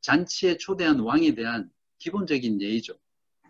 잔치에 0.00 0.56
초대한 0.56 1.00
왕에 1.00 1.34
대한 1.34 1.70
기본적인 1.98 2.60
예의죠. 2.60 2.98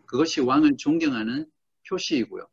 그것이 0.07 0.41
왕을 0.41 0.77
존경하는 0.77 1.51
표시이고요. 1.89 2.47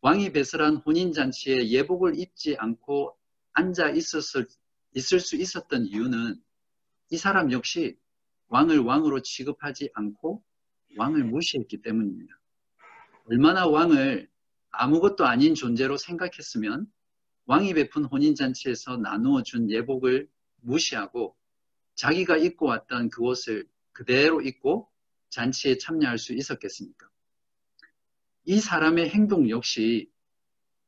왕이 0.00 0.32
배설한 0.32 0.76
혼인잔치에 0.76 1.68
예복을 1.68 2.18
입지 2.18 2.56
않고 2.58 3.16
앉아 3.52 3.90
있었을, 3.90 4.46
있을 4.94 5.20
수 5.20 5.36
있었던 5.36 5.86
이유는 5.86 6.42
이 7.10 7.16
사람 7.16 7.52
역시 7.52 7.96
왕을 8.48 8.80
왕으로 8.80 9.22
취급하지 9.22 9.90
않고 9.94 10.42
왕을 10.96 11.24
무시했기 11.24 11.80
때문입니다. 11.80 12.38
얼마나 13.26 13.66
왕을 13.68 14.28
아무것도 14.70 15.24
아닌 15.24 15.54
존재로 15.54 15.96
생각했으면 15.96 16.90
왕이 17.46 17.74
베푼 17.74 18.04
혼인잔치에서 18.04 18.98
나누어 18.98 19.42
준 19.42 19.70
예복을 19.70 20.28
무시하고 20.60 21.36
자기가 21.94 22.36
입고 22.36 22.66
왔던 22.66 23.10
그 23.10 23.22
옷을 23.22 23.68
그대로 23.92 24.40
입고 24.40 24.88
잔치에 25.28 25.78
참여할 25.78 26.18
수 26.18 26.32
있었겠습니까? 26.34 27.08
이 28.44 28.60
사람의 28.60 29.10
행동 29.10 29.50
역시 29.50 30.10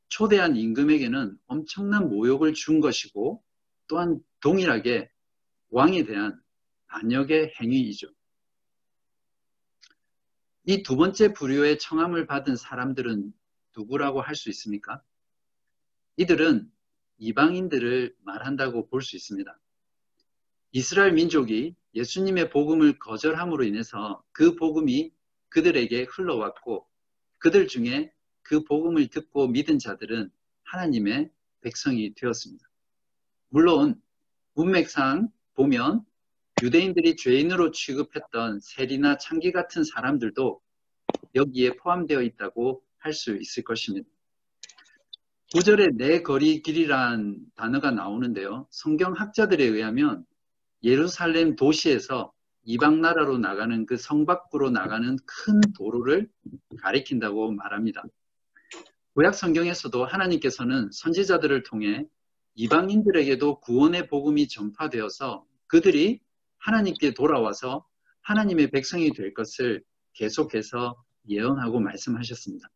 초대한 0.07 0.55
임금에게는 0.55 1.37
엄청난 1.47 2.09
모욕을 2.09 2.53
준 2.53 2.79
것이고 2.79 3.43
또한 3.87 4.19
동일하게 4.39 5.11
왕에 5.69 6.05
대한 6.05 6.41
반역의 6.87 7.53
행위이죠. 7.59 8.07
이 10.67 10.81
두 10.83 10.95
번째 10.95 11.33
부류의 11.33 11.77
청함을 11.79 12.25
받은 12.25 12.55
사람들은 12.55 13.33
누구라고 13.77 14.21
할 14.21 14.35
수 14.35 14.49
있습니까? 14.49 15.01
이들은 16.17 16.71
이방인들을 17.17 18.15
말한다고 18.23 18.87
볼 18.87 19.01
수 19.01 19.15
있습니다. 19.15 19.59
이스라엘 20.71 21.13
민족이 21.13 21.75
예수님의 21.93 22.49
복음을 22.49 22.99
거절함으로 22.99 23.63
인해서 23.63 24.23
그 24.31 24.55
복음이 24.55 25.13
그들에게 25.49 26.03
흘러왔고 26.03 26.85
그들 27.39 27.67
중에 27.67 28.11
그 28.41 28.63
복음을 28.63 29.07
듣고 29.07 29.47
믿은 29.47 29.79
자들은 29.79 30.29
하나님의 30.63 31.31
백성이 31.61 32.13
되었습니다. 32.15 32.65
물론 33.49 34.01
문맥상 34.53 35.29
보면 35.53 36.05
유대인들이 36.61 37.15
죄인으로 37.15 37.71
취급했던 37.71 38.59
세리나 38.59 39.17
창기 39.17 39.51
같은 39.51 39.83
사람들도 39.83 40.61
여기에 41.35 41.77
포함되어 41.77 42.21
있다고 42.21 42.83
할 42.97 43.13
수 43.13 43.35
있을 43.37 43.63
것입니다. 43.63 44.09
구절에 45.53 45.89
내 45.93 46.21
거리 46.21 46.61
길이란 46.61 47.37
단어가 47.55 47.91
나오는데요. 47.91 48.67
성경 48.71 49.13
학자들에 49.13 49.63
의하면 49.63 50.25
예루살렘 50.83 51.55
도시에서 51.55 52.33
이방 52.63 52.99
나라로 53.01 53.37
나가는 53.37 53.85
그 53.85 53.95
성 53.97 54.25
밖으로 54.25 54.71
나가는 54.71 55.17
큰 55.25 55.61
도로를 55.77 56.27
가리킨다고 56.81 57.51
말합니다. 57.51 58.03
구약 59.13 59.35
성경에서도 59.35 60.03
하나님께서는 60.03 60.89
선지자들을 60.91 61.63
통해 61.63 62.05
이방인들에게도 62.55 63.59
구원의 63.59 64.07
복음이 64.07 64.47
전파되어서 64.47 65.45
그들이 65.67 66.21
하나님께 66.57 67.13
돌아와서 67.13 67.85
하나님의 68.21 68.71
백성이 68.71 69.11
될 69.11 69.33
것을 69.33 69.83
계속해서 70.13 70.95
예언하고 71.29 71.79
말씀하셨습니다. 71.79 72.67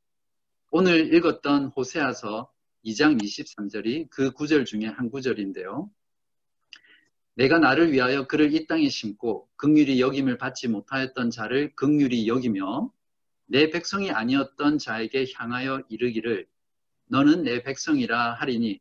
오늘 0.71 1.13
읽었던 1.13 1.71
호세아서 1.75 2.51
2장 2.85 3.21
23절이 3.21 4.09
그 4.09 4.31
구절 4.31 4.65
중에 4.65 4.85
한 4.85 5.09
구절인데요. 5.09 5.89
내가 7.35 7.57
나를 7.57 7.91
위하여 7.91 8.27
그를 8.27 8.53
이 8.53 8.67
땅에 8.67 8.89
심고 8.89 9.49
극률이 9.55 10.01
여김을 10.01 10.37
받지 10.37 10.67
못하였던 10.67 11.29
자를 11.29 11.73
극률이 11.75 12.27
여기며 12.27 12.91
내 13.45 13.69
백성이 13.69 14.11
아니었던 14.11 14.77
자에게 14.77 15.27
향하여 15.35 15.81
이르기를 15.89 16.47
너는 17.07 17.43
내 17.43 17.63
백성이라 17.63 18.33
하리니 18.33 18.79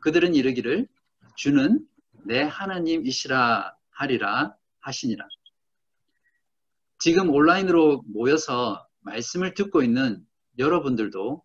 그들은 0.00 0.34
이르기를 0.34 0.88
주는 1.36 1.86
내 2.24 2.42
하나님이시라 2.42 3.76
하리라 3.90 4.56
하시니라. 4.80 5.26
지금 6.98 7.30
온라인으로 7.30 8.02
모여서 8.06 8.88
말씀을 9.00 9.54
듣고 9.54 9.82
있는 9.82 10.26
여러분들도 10.58 11.44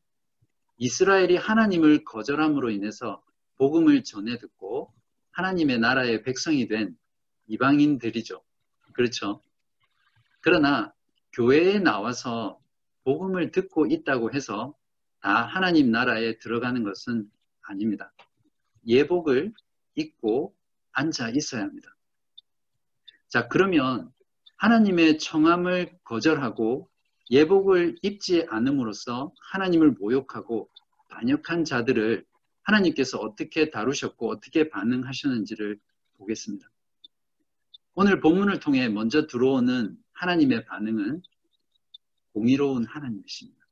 이스라엘이 0.83 1.37
하나님을 1.37 2.03
거절함으로 2.03 2.69
인해서 2.69 3.23
복음을 3.55 4.03
전해 4.03 4.37
듣고 4.37 4.93
하나님의 5.31 5.79
나라의 5.79 6.23
백성이 6.23 6.67
된 6.67 6.97
이방인들이죠. 7.47 8.43
그렇죠. 8.91 9.41
그러나 10.41 10.93
교회에 11.31 11.79
나와서 11.79 12.59
복음을 13.05 13.51
듣고 13.51 13.85
있다고 13.85 14.33
해서 14.33 14.75
다 15.21 15.45
하나님 15.45 15.89
나라에 15.89 16.37
들어가는 16.39 16.83
것은 16.83 17.31
아닙니다. 17.61 18.11
예복을 18.85 19.53
입고 19.95 20.53
앉아 20.91 21.29
있어야 21.29 21.61
합니다. 21.61 21.95
자, 23.29 23.47
그러면 23.47 24.11
하나님의 24.57 25.17
청함을 25.17 25.97
거절하고 26.03 26.89
예복을 27.31 27.95
입지 28.01 28.45
않음으로써 28.49 29.33
하나님을 29.39 29.91
모욕하고 29.91 30.69
반역한 31.13 31.63
자들을 31.63 32.25
하나님께서 32.63 33.19
어떻게 33.19 33.69
다루셨고 33.69 34.29
어떻게 34.29 34.69
반응하셨는지를 34.69 35.79
보겠습니다. 36.17 36.69
오늘 37.93 38.19
본문을 38.19 38.59
통해 38.59 38.89
먼저 38.89 39.27
들어오는 39.27 39.97
하나님의 40.13 40.65
반응은 40.65 41.21
공의로운 42.33 42.85
하나님이십니다. 42.85 43.63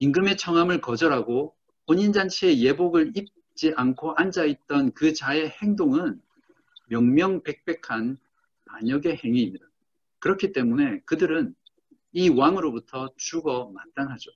임금의 0.00 0.36
청함을 0.36 0.80
거절하고 0.80 1.54
혼인잔치의 1.86 2.62
예복을 2.62 3.12
입지 3.14 3.72
않고 3.76 4.14
앉아있던 4.14 4.92
그 4.92 5.12
자의 5.12 5.48
행동은 5.48 6.20
명명백백한 6.88 8.18
반역의 8.64 9.20
행위입니다. 9.24 9.66
그렇기 10.18 10.52
때문에 10.52 11.00
그들은 11.04 11.54
이 12.12 12.28
왕으로부터 12.28 13.10
죽어 13.16 13.70
마땅하죠. 13.72 14.30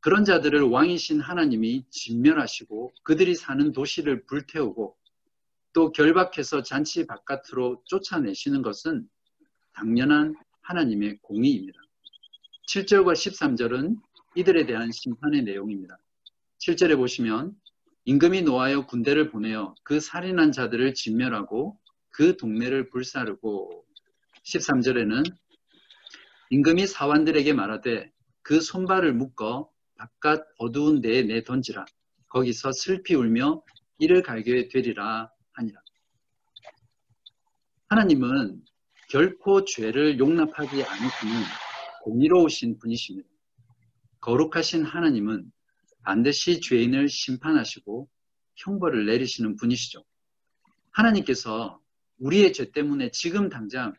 그런 0.00 0.24
자들을 0.24 0.62
왕이신 0.62 1.20
하나님이 1.20 1.84
진멸하시고 1.90 2.92
그들이 3.02 3.34
사는 3.34 3.72
도시를 3.72 4.24
불태우고 4.26 4.96
또 5.72 5.92
결박해서 5.92 6.62
잔치 6.62 7.06
바깥으로 7.06 7.82
쫓아내시는 7.84 8.62
것은 8.62 9.08
당연한 9.72 10.34
하나님의 10.62 11.18
공의입니다. 11.22 11.80
7절과 12.68 13.12
13절은 13.12 13.96
이들에 14.36 14.66
대한 14.66 14.92
심판의 14.92 15.42
내용입니다. 15.42 15.98
7절에 16.58 16.96
보시면 16.96 17.54
임금이 18.04 18.42
노하여 18.42 18.86
군대를 18.86 19.30
보내어 19.30 19.74
그 19.82 20.00
살인한 20.00 20.52
자들을 20.52 20.94
진멸하고 20.94 21.78
그 22.10 22.36
동네를 22.36 22.90
불사르고 22.90 23.84
13절에는 24.44 25.24
임금이 26.50 26.86
사환들에게 26.86 27.52
말하되 27.52 28.10
그 28.42 28.60
손발을 28.60 29.12
묶어 29.12 29.70
바깥 29.98 30.46
어두운 30.58 31.00
데에 31.00 31.22
내 31.22 31.42
던지라 31.42 31.84
거기서 32.28 32.72
슬피 32.72 33.14
울며 33.14 33.62
이를 33.98 34.22
갈게 34.22 34.68
되리라 34.68 35.30
하니라. 35.52 35.80
하나님은 37.88 38.62
결코 39.10 39.64
죄를 39.64 40.18
용납하지 40.18 40.84
않으시는 40.84 41.42
공의로우신 42.04 42.78
분이십니다. 42.78 43.28
거룩하신 44.20 44.84
하나님은 44.84 45.50
반드시 46.02 46.60
죄인을 46.60 47.08
심판하시고 47.08 48.08
형벌을 48.56 49.06
내리시는 49.06 49.56
분이시죠. 49.56 50.04
하나님께서 50.90 51.80
우리의 52.18 52.52
죄 52.52 52.70
때문에 52.70 53.10
지금 53.10 53.48
당장 53.48 53.92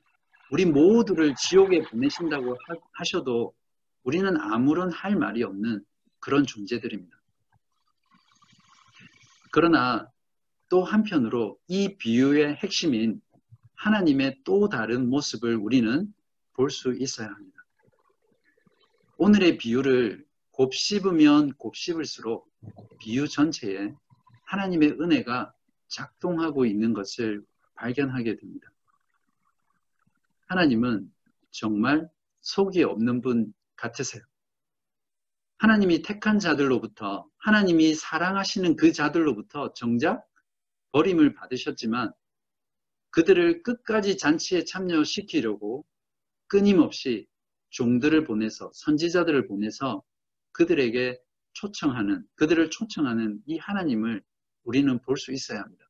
우리 0.51 0.65
모두를 0.65 1.35
지옥에 1.35 1.83
보내신다고 1.83 2.57
하셔도 2.93 3.53
우리는 4.03 4.35
아무런 4.39 4.91
할 4.91 5.15
말이 5.15 5.43
없는 5.43 5.83
그런 6.19 6.45
존재들입니다. 6.45 7.17
그러나 9.51 10.09
또 10.69 10.83
한편으로 10.83 11.59
이 11.67 11.97
비유의 11.97 12.55
핵심인 12.55 13.21
하나님의 13.75 14.41
또 14.43 14.69
다른 14.69 15.09
모습을 15.09 15.55
우리는 15.55 16.13
볼 16.53 16.69
수 16.69 16.93
있어야 16.93 17.27
합니다. 17.29 17.65
오늘의 19.17 19.57
비유를 19.57 20.25
곱씹으면 20.51 21.53
곱씹을수록 21.53 22.49
비유 22.99 23.27
전체에 23.27 23.93
하나님의 24.45 24.97
은혜가 24.99 25.53
작동하고 25.87 26.65
있는 26.65 26.93
것을 26.93 27.43
발견하게 27.75 28.35
됩니다. 28.35 28.69
하나님은 30.47 31.11
정말 31.51 32.09
속이 32.41 32.83
없는 32.83 33.21
분 33.21 33.53
같으세요. 33.75 34.21
하나님이 35.59 36.01
택한 36.01 36.39
자들로부터 36.39 37.27
하나님이 37.37 37.93
사랑하시는 37.93 38.77
그 38.77 38.93
자들로부터 38.93 39.73
정작 39.73 40.25
버림을 40.93 41.33
받으셨지만 41.33 42.13
그들을 43.11 43.63
끝까지 43.63 44.17
잔치에 44.17 44.63
참여시키려고 44.63 45.85
끊임없이 46.47 47.27
종들을 47.71 48.23
보내서 48.23 48.71
선지자들을 48.73 49.47
보내서 49.47 50.01
그들에게 50.53 51.19
초청하는 51.53 52.25
그들을 52.35 52.69
초청하는 52.69 53.41
이 53.45 53.57
하나님을 53.57 54.23
우리는 54.63 55.01
볼 55.01 55.17
수 55.17 55.33
있어야 55.33 55.61
합니다. 55.61 55.85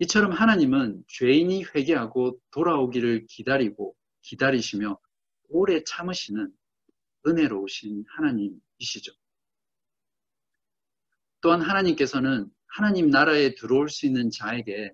이처럼 0.00 0.32
하나님은 0.32 1.04
죄인이 1.08 1.64
회개하고 1.74 2.38
돌아오기를 2.50 3.26
기다리고 3.28 3.96
기다리시며 4.20 4.98
오래 5.48 5.82
참으시는 5.84 6.52
은혜로우신 7.26 8.04
하나님이시죠. 8.08 9.12
또한 11.40 11.60
하나님께서는 11.60 12.50
하나님 12.66 13.10
나라에 13.10 13.54
들어올 13.54 13.88
수 13.88 14.06
있는 14.06 14.30
자에게 14.30 14.92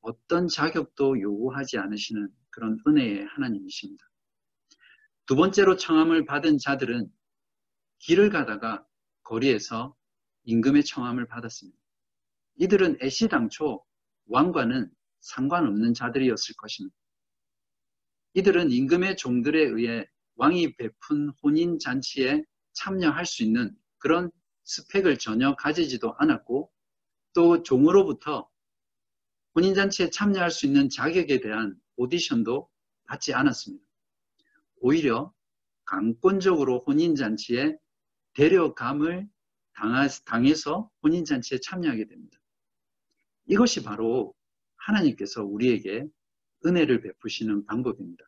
어떤 0.00 0.48
자격도 0.48 1.20
요구하지 1.20 1.78
않으시는 1.78 2.28
그런 2.50 2.78
은혜의 2.86 3.24
하나님이십니다. 3.26 4.04
두 5.26 5.36
번째로 5.36 5.76
청함을 5.76 6.26
받은 6.26 6.58
자들은 6.58 7.08
길을 7.98 8.30
가다가 8.30 8.86
거리에서 9.22 9.96
임금의 10.44 10.84
청함을 10.84 11.26
받았습니다. 11.26 11.78
이들은 12.56 12.98
애시당초 13.00 13.84
왕과는 14.26 14.90
상관없는 15.20 15.94
자들이었을 15.94 16.54
것입니다. 16.58 16.96
이들은 18.34 18.70
임금의 18.70 19.16
종들에 19.16 19.62
의해 19.62 20.06
왕이 20.36 20.76
베푼 20.76 21.30
혼인 21.42 21.78
잔치에 21.78 22.42
참여할 22.72 23.26
수 23.26 23.42
있는 23.42 23.76
그런 23.98 24.30
스펙을 24.64 25.18
전혀 25.18 25.54
가지지도 25.54 26.14
않았고 26.18 26.70
또 27.34 27.62
종으로부터 27.62 28.48
혼인 29.54 29.74
잔치에 29.74 30.10
참여할 30.10 30.50
수 30.50 30.66
있는 30.66 30.88
자격에 30.88 31.40
대한 31.40 31.78
오디션도 31.96 32.68
받지 33.04 33.34
않았습니다. 33.34 33.84
오히려 34.76 35.32
강권적으로 35.84 36.82
혼인 36.86 37.14
잔치에 37.14 37.76
데려감을 38.34 39.28
당해서 40.24 40.90
혼인 41.02 41.24
잔치에 41.24 41.58
참여하게 41.58 42.06
됩니다. 42.06 42.38
이것이 43.46 43.82
바로 43.82 44.34
하나님께서 44.76 45.44
우리에게 45.44 46.06
은혜를 46.64 47.02
베푸시는 47.02 47.66
방법입니다. 47.66 48.24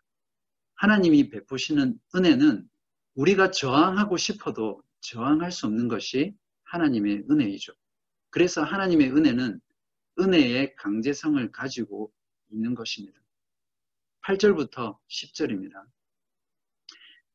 하나님이 0.74 1.30
베푸시는 1.30 1.98
은혜는 2.14 2.68
우리가 3.14 3.50
저항하고 3.50 4.16
싶어도 4.16 4.82
저항할 5.00 5.52
수 5.52 5.66
없는 5.66 5.88
것이 5.88 6.34
하나님의 6.64 7.24
은혜이죠. 7.30 7.72
그래서 8.30 8.62
하나님의 8.62 9.12
은혜는 9.12 9.60
은혜의 10.18 10.74
강제성을 10.76 11.52
가지고 11.52 12.12
있는 12.50 12.74
것입니다. 12.74 13.20
8절부터 14.22 14.98
10절입니다. 15.08 15.84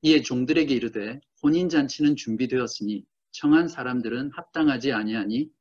이에 0.01 0.21
종들에게 0.21 0.73
이르되 0.73 1.19
혼인잔치는 1.43 2.15
준비되었으니 2.15 3.05
청한 3.31 3.67
사람들은 3.67 4.31
합당하지 4.31 4.91
아니하니 4.91 5.51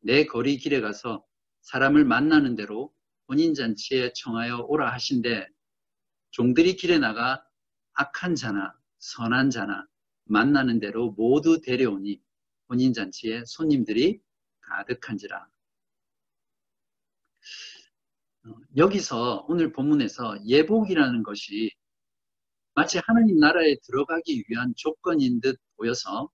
내 0.00 0.26
거리 0.26 0.58
길에 0.58 0.80
가서 0.80 1.24
사람을 1.62 2.04
만나는 2.04 2.56
대로 2.56 2.92
혼인잔치에 3.28 4.12
청하여 4.14 4.66
오라 4.68 4.92
하신데 4.92 5.48
종들이 6.34 6.74
길에 6.74 6.98
나가 6.98 7.46
악한 7.92 8.34
자나 8.34 8.76
선한 8.98 9.50
자나 9.50 9.86
만나는 10.24 10.80
대로 10.80 11.12
모두 11.12 11.60
데려오니 11.60 12.20
혼인잔치에 12.68 13.44
손님들이 13.46 14.20
가득한지라. 14.62 15.48
어, 18.46 18.54
여기서 18.76 19.46
오늘 19.48 19.72
본문에서 19.72 20.44
예복이라는 20.44 21.22
것이 21.22 21.70
마치 22.74 22.98
하나님 22.98 23.38
나라에 23.38 23.76
들어가기 23.84 24.46
위한 24.48 24.74
조건인 24.76 25.40
듯 25.40 25.60
보여서 25.76 26.30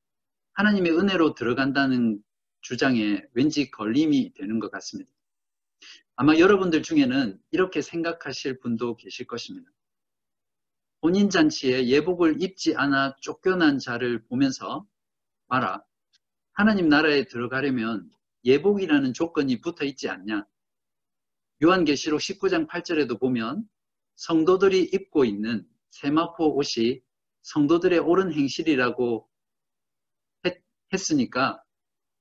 하나님의 0.53 0.97
은혜로 0.97 1.35
들어간다는 1.35 2.23
주장에 2.63 3.23
왠지 3.35 3.71
걸림이 3.71 4.33
되는 4.33 4.61
것 4.61 4.71
같습니다. 4.71 5.13
아마 6.17 6.39
여러분들 6.39 6.83
중에는 6.83 7.39
이렇게 7.51 7.83
생각하실 7.83 8.61
분도 8.61 8.97
계실 8.97 9.27
것입니다. 9.27 9.71
혼인 11.03 11.31
잔치에 11.31 11.87
예복을 11.87 12.43
입지 12.43 12.75
않아 12.77 13.17
쫓겨난 13.21 13.79
자를 13.79 14.23
보면서 14.25 14.87
봐라. 15.47 15.83
하나님 16.53 16.89
나라에 16.89 17.25
들어가려면 17.25 18.11
예복이라는 18.45 19.15
조건이 19.15 19.61
붙어 19.61 19.85
있지 19.85 20.09
않냐. 20.09 20.47
요한계시록 21.63 22.21
19장 22.21 22.69
8절에도 22.69 23.19
보면 23.19 23.69
성도들이 24.17 24.91
입고 24.93 25.25
있는 25.25 25.67
세마포 25.91 26.57
옷이 26.57 27.01
성도들의 27.43 27.99
옳은 27.99 28.33
행실이라고 28.33 29.29
했, 30.45 30.63
했으니까 30.93 31.63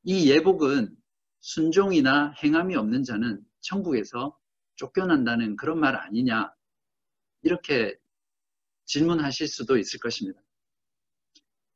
이 0.04 0.30
예복은 0.30 0.96
순종이나 1.42 2.34
행함이 2.44 2.76
없는 2.76 3.04
자는 3.04 3.42
천국에서 3.60 4.38
쫓겨난다는 4.76 5.58
그런 5.58 5.80
말 5.80 5.96
아니냐 5.96 6.54
이렇게 7.42 7.98
질문하실 8.90 9.48
수도 9.48 9.78
있을 9.78 10.00
것입니다. 10.00 10.42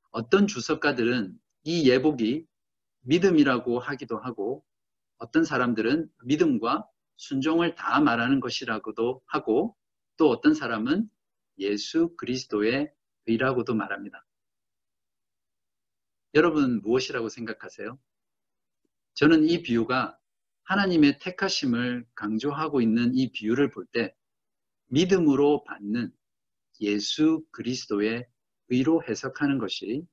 어떤 0.09 0.47
주석가들은 0.47 1.39
이 1.63 1.87
예복이 1.87 2.47
믿음이라고 3.01 3.79
하기도 3.79 4.17
하고 4.17 4.65
어떤 5.17 5.43
사람들은 5.43 6.09
믿음과 6.23 6.89
순종을 7.17 7.75
다 7.75 7.99
말하는 7.99 8.39
것이라고도 8.39 9.21
하고 9.27 9.77
또 10.17 10.29
어떤 10.29 10.55
사람은 10.55 11.07
예수 11.59 12.15
그리스도의 12.17 12.91
의라고도 13.27 13.75
말합니다. 13.75 14.25
여러분 16.33 16.81
무엇이라고 16.81 17.29
생각하세요? 17.29 17.99
저는 19.13 19.47
이 19.47 19.61
비유가 19.61 20.17
하나님의 20.63 21.19
택하심을 21.19 22.07
강조하고 22.15 22.81
있는 22.81 23.13
이 23.13 23.31
비유를 23.31 23.69
볼 23.69 23.85
때 23.91 24.15
믿음으로 24.87 25.63
받는 25.63 26.11
예수 26.83 27.43
그리스도의 27.51 28.27
의로 28.69 29.03
해석하는 29.03 29.57
것이 29.57 30.05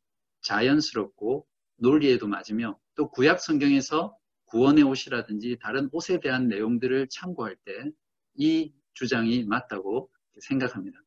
자연스럽고 0.42 1.46
논리에도 1.76 2.26
맞으며 2.26 2.78
또 2.94 3.10
구약 3.10 3.40
성경에서 3.40 4.16
구원의 4.46 4.84
옷이라든지 4.84 5.58
다른 5.60 5.88
옷에 5.92 6.20
대한 6.20 6.48
내용들을 6.48 7.08
참고할 7.10 7.56
때 7.64 7.92
이 8.34 8.72
주장이 8.94 9.44
맞다고 9.44 10.10
생각합니다. 10.40 10.98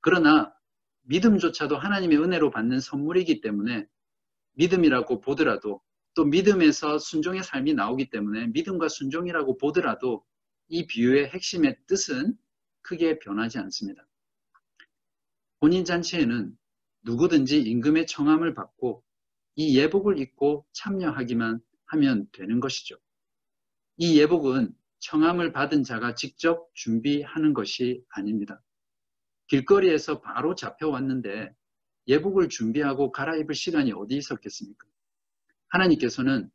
그러나 0.00 0.52
믿음조차도 1.02 1.76
하나님의 1.78 2.18
은혜로 2.18 2.50
받는 2.50 2.80
선물이기 2.80 3.40
때문에 3.40 3.86
믿음이라고 4.54 5.20
보더라도 5.20 5.80
또 6.14 6.24
믿음에서 6.24 6.98
순종의 6.98 7.44
삶이 7.44 7.74
나오기 7.74 8.10
때문에 8.10 8.48
믿음과 8.48 8.88
순종이라고 8.88 9.58
보더라도 9.58 10.24
이 10.68 10.86
비유의 10.86 11.28
핵심의 11.28 11.76
뜻은 11.86 12.36
크게 12.82 13.18
변하지 13.20 13.58
않습니다. 13.58 14.06
혼인 15.60 15.84
잔치에는 15.84 16.56
누구든지 17.02 17.60
임금의 17.60 18.06
청함을 18.06 18.54
받고 18.54 19.02
이 19.56 19.76
예복을 19.78 20.18
입고 20.18 20.66
참여하기만 20.72 21.60
하면 21.86 22.28
되는 22.32 22.60
것이죠. 22.60 22.96
이 23.96 24.18
예복은 24.18 24.74
청함을 25.00 25.52
받은 25.52 25.82
자가 25.82 26.14
직접 26.14 26.70
준비하는 26.74 27.52
것이 27.52 28.02
아닙니다. 28.10 28.62
길거리에서 29.48 30.20
바로 30.20 30.54
잡혀왔는데 30.54 31.54
예복을 32.06 32.48
준비하고 32.48 33.12
갈아입을 33.12 33.54
시간이 33.54 33.92
어디 33.92 34.16
있었겠습니까? 34.16 34.86
하나님께서는 35.68 36.50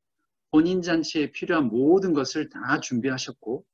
혼인잔치에 0.52 1.32
필요한 1.32 1.68
모든 1.68 2.14
것을 2.14 2.50
다 2.50 2.80
준비하셨고 2.80 3.66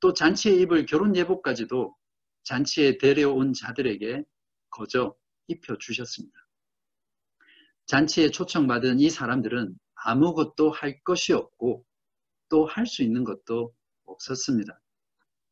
또 0.00 0.12
잔치에 0.12 0.54
입을 0.56 0.86
결혼 0.86 1.16
예복까지도 1.16 1.96
잔치에 2.42 2.98
데려온 2.98 3.52
자들에게 3.52 4.24
거저 4.74 5.14
입혀 5.46 5.78
주셨습니다. 5.78 6.36
잔치에 7.86 8.30
초청받은 8.30 8.98
이 8.98 9.08
사람들은 9.08 9.78
아무것도 9.94 10.70
할 10.70 11.00
것이 11.04 11.32
없고 11.32 11.86
또 12.48 12.66
할 12.66 12.86
수 12.86 13.02
있는 13.02 13.24
것도 13.24 13.74
없었습니다. 14.04 14.80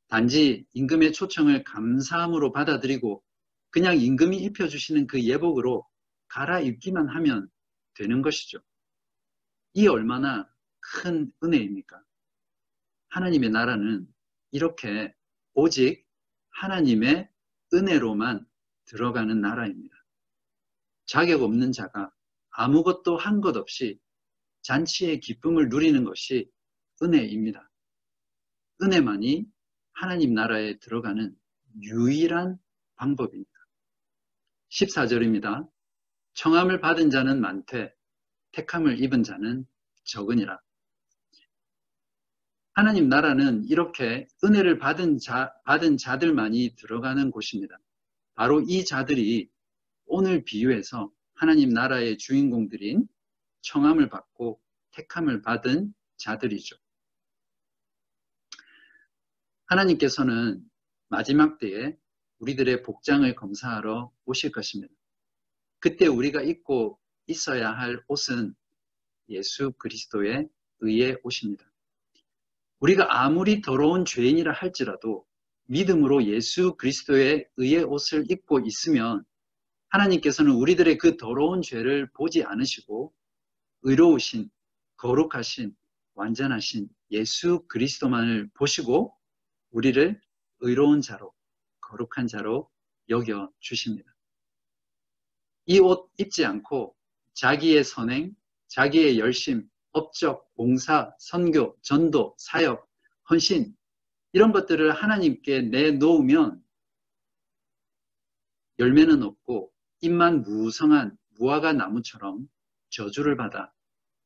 단지 0.09 0.67
임금의 0.75 1.13
초청을 1.13 1.65
감사함으로 1.65 2.53
받아들이고 2.53 3.23
그냥 3.71 3.99
임금이 3.99 4.37
입혀주시는 4.39 5.07
그 5.07 5.23
예복으로 5.23 5.87
갈아입기만 6.29 7.09
하면 7.09 7.49
되는 7.95 8.23
것이죠. 8.23 8.59
이 9.75 9.87
얼마나 9.87 10.49
큰 10.81 11.33
은혜입니까? 11.43 12.03
하나님의 13.11 13.51
나라는 13.51 14.07
이렇게 14.51 15.15
오직 15.55 16.05
하나님의 16.51 17.31
은혜로만 17.73 18.47
들어가는 18.93 19.41
나라입니다. 19.41 19.95
자격 21.07 21.43
없는 21.43 21.73
자가 21.73 22.13
아무것도 22.51 23.17
한 23.17 23.41
것 23.41 23.57
없이 23.57 23.99
잔치의 24.61 25.21
기쁨을 25.21 25.69
누리는 25.71 26.05
것이 26.05 26.51
은혜입니다. 27.03 27.69
은혜만이 28.83 29.47
하나님 29.93 30.35
나라에 30.35 30.79
들어가는 30.79 31.35
유일한 31.81 32.59
방법입니다. 32.97 33.51
14절입니다. 34.71 35.69
청함을 36.35 36.81
받은 36.81 37.11
자는 37.11 37.41
많되 37.41 37.95
택함을 38.53 39.03
입은 39.03 39.23
자는 39.23 39.67
적으니라. 40.05 40.61
하나님 42.75 43.09
나라는 43.09 43.65
이렇게 43.69 44.27
은혜를 44.45 44.79
받은 44.79 45.19
자, 45.19 45.53
받은 45.65 45.97
자들만이 45.97 46.75
들어가는 46.77 47.31
곳입니다. 47.31 47.79
바로 48.43 48.61
이 48.61 48.85
자들이 48.85 49.49
오늘 50.05 50.43
비유해서 50.43 51.13
하나님 51.33 51.69
나라의 51.69 52.19
주인공들인 52.19 53.07
청함을 53.61 54.09
받고 54.09 54.61
택함을 54.91 55.43
받은 55.43 55.95
자들이죠. 56.17 56.75
하나님께서는 59.67 60.61
마지막 61.07 61.59
때에 61.59 61.97
우리들의 62.41 62.83
복장을 62.83 63.33
검사하러 63.37 64.11
오실 64.25 64.51
것입니다. 64.51 64.93
그때 65.79 66.09
우리가 66.09 66.43
입고 66.43 66.99
있어야 67.29 67.71
할 67.71 68.03
옷은 68.09 68.57
예수 69.29 69.71
그리스도의 69.79 70.49
의의 70.81 71.21
옷입니다. 71.23 71.65
우리가 72.81 73.23
아무리 73.23 73.63
더러운 73.63 74.05
죄인이라 74.05 74.53
할지라도 74.53 75.29
믿음으로 75.73 76.25
예수 76.27 76.75
그리스도의 76.77 77.49
의의 77.57 77.85
옷을 77.85 78.31
입고 78.31 78.61
있으면 78.61 79.25
하나님께서는 79.89 80.53
우리들의 80.53 80.99
그 80.99 81.17
더러운 81.17 81.63
죄를 81.63 82.11
보지 82.13 82.45
않으시고 82.45 83.15
의로우신, 83.81 84.51
거룩하신, 84.99 85.75
완전하신 86.15 86.91
예수 87.11 87.65
그리스도만을 87.69 88.51
보시고 88.53 89.17
우리를 89.71 90.21
의로운 90.61 91.01
자로, 91.01 91.33
거룩한 91.81 92.27
자로 92.27 92.69
여겨 93.09 93.51
주십니다. 93.61 94.15
이 95.65 95.79
옷 95.81 96.11
입지 96.19 96.45
않고 96.45 96.95
자기의 97.33 97.83
선행, 97.85 98.35
자기의 98.69 99.19
열심, 99.19 99.67
업적, 99.93 100.53
봉사, 100.55 101.15
선교, 101.19 101.79
전도, 101.81 102.35
사역, 102.37 102.87
헌신 103.31 103.75
이런 104.33 104.53
것들을 104.53 104.93
하나님께 104.93 105.63
내놓으면 105.63 106.63
열매는 108.79 109.23
없고 109.23 109.73
입만 110.01 110.43
무성한 110.43 111.17
무화과 111.39 111.75
나무처럼 111.75 112.49
저주를 112.91 113.37
받아 113.37 113.73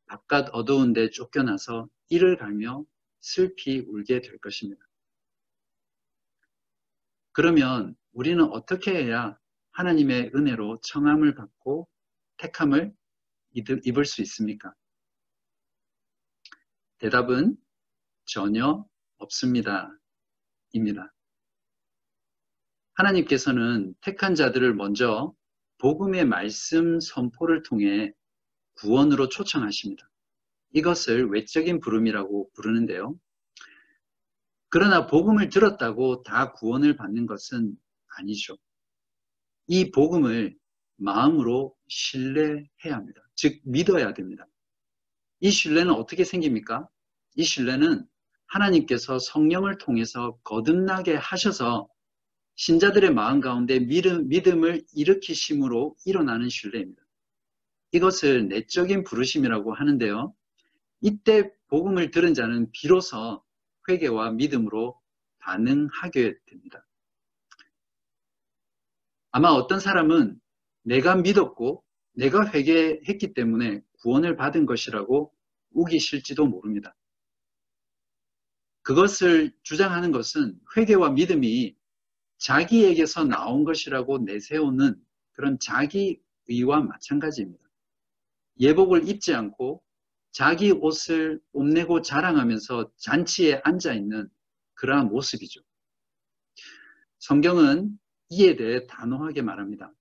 바깥 0.07 0.49
어두운 0.53 0.93
데 0.93 1.11
쫓겨나서 1.11 1.89
이를 2.09 2.37
갈며 2.37 2.85
슬피 3.21 3.81
울게 3.81 4.21
될 4.21 4.39
것입니다. 4.39 4.85
그러면 7.33 7.97
우리는 8.13 8.43
어떻게 8.45 8.95
해야 8.95 9.39
하나님의 9.73 10.31
은혜로 10.35 10.81
청함을 10.83 11.35
받고 11.35 11.89
택함을 12.39 12.95
입을 13.53 14.05
수 14.05 14.23
있습니까? 14.23 14.73
대답은 16.99 17.57
전혀 18.25 18.87
없습니다. 19.19 19.96
입니다. 20.73 21.13
하나님께서는 22.95 23.95
택한 24.01 24.35
자들을 24.35 24.75
먼저 24.75 25.35
복음의 25.79 26.25
말씀 26.25 26.99
선포를 27.01 27.63
통해 27.63 28.13
구원으로 28.75 29.29
초청하십니다. 29.29 30.09
이것을 30.73 31.29
외적인 31.31 31.81
부름이라고 31.81 32.51
부르는데요. 32.55 33.19
그러나 34.69 35.07
복음을 35.07 35.49
들었다고 35.49 36.23
다 36.23 36.53
구원을 36.53 36.97
받는 36.97 37.27
것은 37.27 37.77
아니죠. 38.19 38.57
이 39.69 39.91
복음을 39.91 40.57
마음으로 40.97 41.75
신뢰해야 41.89 42.95
합니다. 42.95 43.23
즉, 43.35 43.61
믿어야 43.65 44.15
됩니다. 44.15 44.47
이 45.41 45.51
신뢰는 45.51 45.93
어떻게 45.93 46.25
생깁니까? 46.25 46.89
이 47.35 47.45
신뢰는 47.45 48.07
하나님께서 48.47 49.19
성령을 49.19 49.79
통해서 49.79 50.39
거듭나게 50.45 51.15
하셔서 51.15 51.89
신자들의 52.57 53.13
마음 53.13 53.41
가운데 53.41 53.79
믿음, 53.79 54.29
믿음을 54.29 54.83
일으키심으로 54.95 55.97
일어나는 56.07 56.49
신뢰입니다. 56.49 57.03
이것을 57.93 58.49
내적인 58.49 59.05
부르심이라고 59.05 59.75
하는데요. 59.75 60.35
이때 61.01 61.51
복음을 61.69 62.11
들은 62.11 62.35
자는 62.35 62.71
비로소 62.73 63.43
회개와 63.89 64.33
믿음으로 64.33 64.99
반응하게 65.39 66.35
됩니다. 66.47 66.87
아마 69.31 69.51
어떤 69.51 69.81
사람은 69.81 70.41
내가 70.83 71.15
믿었고 71.17 71.85
내가 72.15 72.51
회개했기 72.51 73.35
때문에 73.35 73.83
구원을 74.01 74.37
받은 74.37 74.65
것이라고 74.67 75.33
우기실지도 75.73 76.47
모릅니다. 76.47 76.97
그것을 78.87 79.51
주장하는 79.65 80.13
것은 80.13 80.57
회개와 80.77 81.11
믿음이 81.11 81.75
자기에게서 82.39 83.25
나온 83.25 83.65
것이라고 83.65 84.19
내세우는 84.19 84.95
그런 85.33 85.59
자기 85.59 86.23
의와 86.47 86.83
마찬가지입니다. 86.83 87.65
예복을 88.61 89.09
입지 89.09 89.35
않고 89.35 89.83
자기 90.31 90.71
옷을 90.71 91.41
뽐내고 91.53 92.03
자랑하면서 92.03 92.93
잔치에 92.97 93.61
앉아 93.65 93.93
있는 93.93 94.29
그러한 94.75 95.09
모습이죠. 95.09 95.63
성경은 97.19 97.99
이에 98.29 98.55
대해 98.55 98.87
단호하게 98.87 99.43
말합니다. 99.43 99.93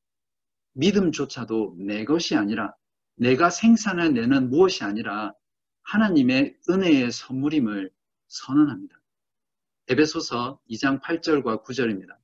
믿음조차도 0.74 1.78
내 1.80 2.06
것이 2.06 2.36
아니라 2.36 2.76
내가 3.16 3.50
생산해내는 3.50 4.52
무엇이 4.52 4.84
아니라 4.84 5.34
하나님의 5.82 6.60
은혜의 6.70 7.12
선물임을 7.12 7.95
선언합니다. 8.28 9.02
에베소서 9.88 10.60
2장 10.70 11.02
8절과 11.02 11.64
9절입니다. 11.64 12.18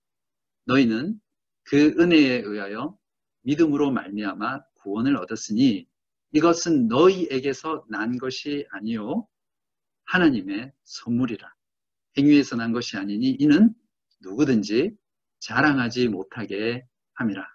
너희는 0.65 1.19
그 1.63 1.95
은혜에 1.99 2.41
의하여 2.41 2.97
믿음으로 3.43 3.91
말미암아 3.91 4.63
구원을 4.75 5.15
얻었으니 5.17 5.87
이것은 6.31 6.87
너희에게서 6.87 7.85
난 7.89 8.17
것이 8.17 8.65
아니요 8.71 9.27
하나님의 10.05 10.71
선물이라. 10.83 11.53
행위에서 12.17 12.55
난 12.55 12.73
것이 12.73 12.97
아니니 12.97 13.31
이는 13.31 13.73
누구든지 14.21 14.95
자랑하지 15.39 16.07
못하게 16.09 16.85
함이라. 17.13 17.47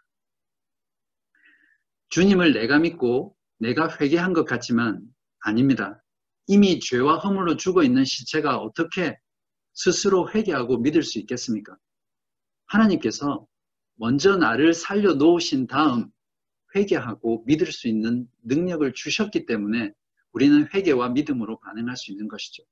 주님을 2.09 2.52
내가 2.52 2.78
믿고 2.78 3.37
내가 3.59 3.88
회개한 4.00 4.32
것 4.32 4.44
같지만 4.44 5.02
아닙니다. 5.40 6.02
이미 6.46 6.78
죄와 6.80 7.18
허물로 7.18 7.56
죽어 7.56 7.82
있는 7.82 8.04
시체가 8.04 8.59
어떻게 8.59 9.18
스스로 9.72 10.30
회개하고 10.30 10.78
믿을 10.78 11.02
수 11.02 11.18
있겠습니까? 11.18 11.76
하나님께서 12.66 13.46
먼저 13.94 14.37
나를 14.37 14.74
살려 14.74 15.14
놓으신 15.14 15.66
다음 15.66 16.11
회개하고 16.74 17.44
믿을 17.46 17.72
수 17.72 17.88
있는 17.88 18.28
능력을 18.42 18.92
주셨기 18.92 19.46
때문에 19.46 19.92
우리는 20.32 20.68
회개와 20.72 21.11
믿음으로 21.11 21.59
반응할 21.61 21.96
수 21.96 22.11
있는 22.12 22.28
것이죠. 22.28 22.62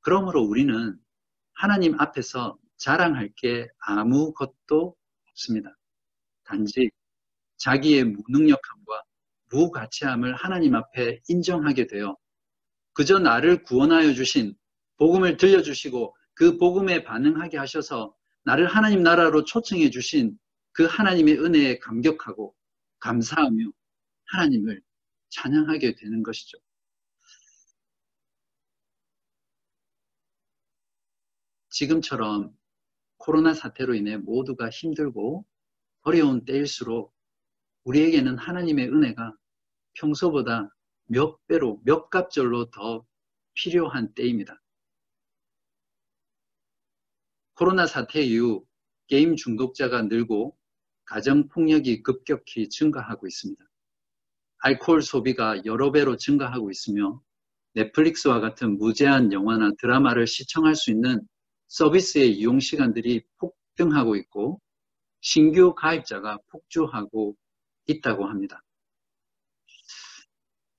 그러므로 0.00 0.42
우리는 0.42 0.98
하나님 1.54 1.98
앞에서 1.98 2.58
자랑할 2.76 3.32
게 3.36 3.66
아무것도 3.78 4.94
없습니다. 5.30 5.76
단지 6.44 6.90
자기의 7.56 8.04
무능력함과 8.04 9.02
무가치함을 9.50 10.34
하나님 10.34 10.74
앞에 10.74 11.20
인정하게 11.28 11.86
되어 11.86 12.16
그저 12.96 13.18
나를 13.18 13.62
구원하여 13.62 14.14
주신 14.14 14.56
복음을 14.96 15.36
들려주시고 15.36 16.16
그 16.32 16.56
복음에 16.56 17.04
반응하게 17.04 17.58
하셔서 17.58 18.16
나를 18.44 18.68
하나님 18.68 19.02
나라로 19.02 19.44
초청해 19.44 19.90
주신 19.90 20.38
그 20.72 20.86
하나님의 20.86 21.38
은혜에 21.38 21.78
감격하고 21.78 22.54
감사하며 23.00 23.70
하나님을 24.28 24.80
찬양하게 25.28 25.96
되는 25.96 26.22
것이죠. 26.22 26.56
지금처럼 31.68 32.56
코로나 33.18 33.52
사태로 33.52 33.94
인해 33.94 34.16
모두가 34.16 34.70
힘들고 34.70 35.44
어려운 36.00 36.46
때일수록 36.46 37.14
우리에게는 37.84 38.38
하나님의 38.38 38.88
은혜가 38.88 39.34
평소보다 39.94 40.75
몇 41.06 41.44
배로, 41.46 41.80
몇 41.84 42.10
갑절로 42.10 42.70
더 42.70 43.04
필요한 43.54 44.12
때입니다. 44.14 44.60
코로나 47.54 47.86
사태 47.86 48.20
이후 48.20 48.66
게임 49.06 49.36
중독자가 49.36 50.02
늘고 50.02 50.56
가정폭력이 51.04 52.02
급격히 52.02 52.68
증가하고 52.68 53.26
있습니다. 53.26 53.64
알코올 54.58 55.02
소비가 55.02 55.64
여러 55.64 55.92
배로 55.92 56.16
증가하고 56.16 56.70
있으며 56.70 57.22
넷플릭스와 57.74 58.40
같은 58.40 58.78
무제한 58.78 59.32
영화나 59.32 59.70
드라마를 59.78 60.26
시청할 60.26 60.74
수 60.74 60.90
있는 60.90 61.20
서비스의 61.68 62.32
이용 62.32 62.58
시간들이 62.58 63.22
폭등하고 63.38 64.16
있고 64.16 64.60
신규 65.20 65.74
가입자가 65.74 66.38
폭주하고 66.50 67.36
있다고 67.86 68.26
합니다. 68.26 68.62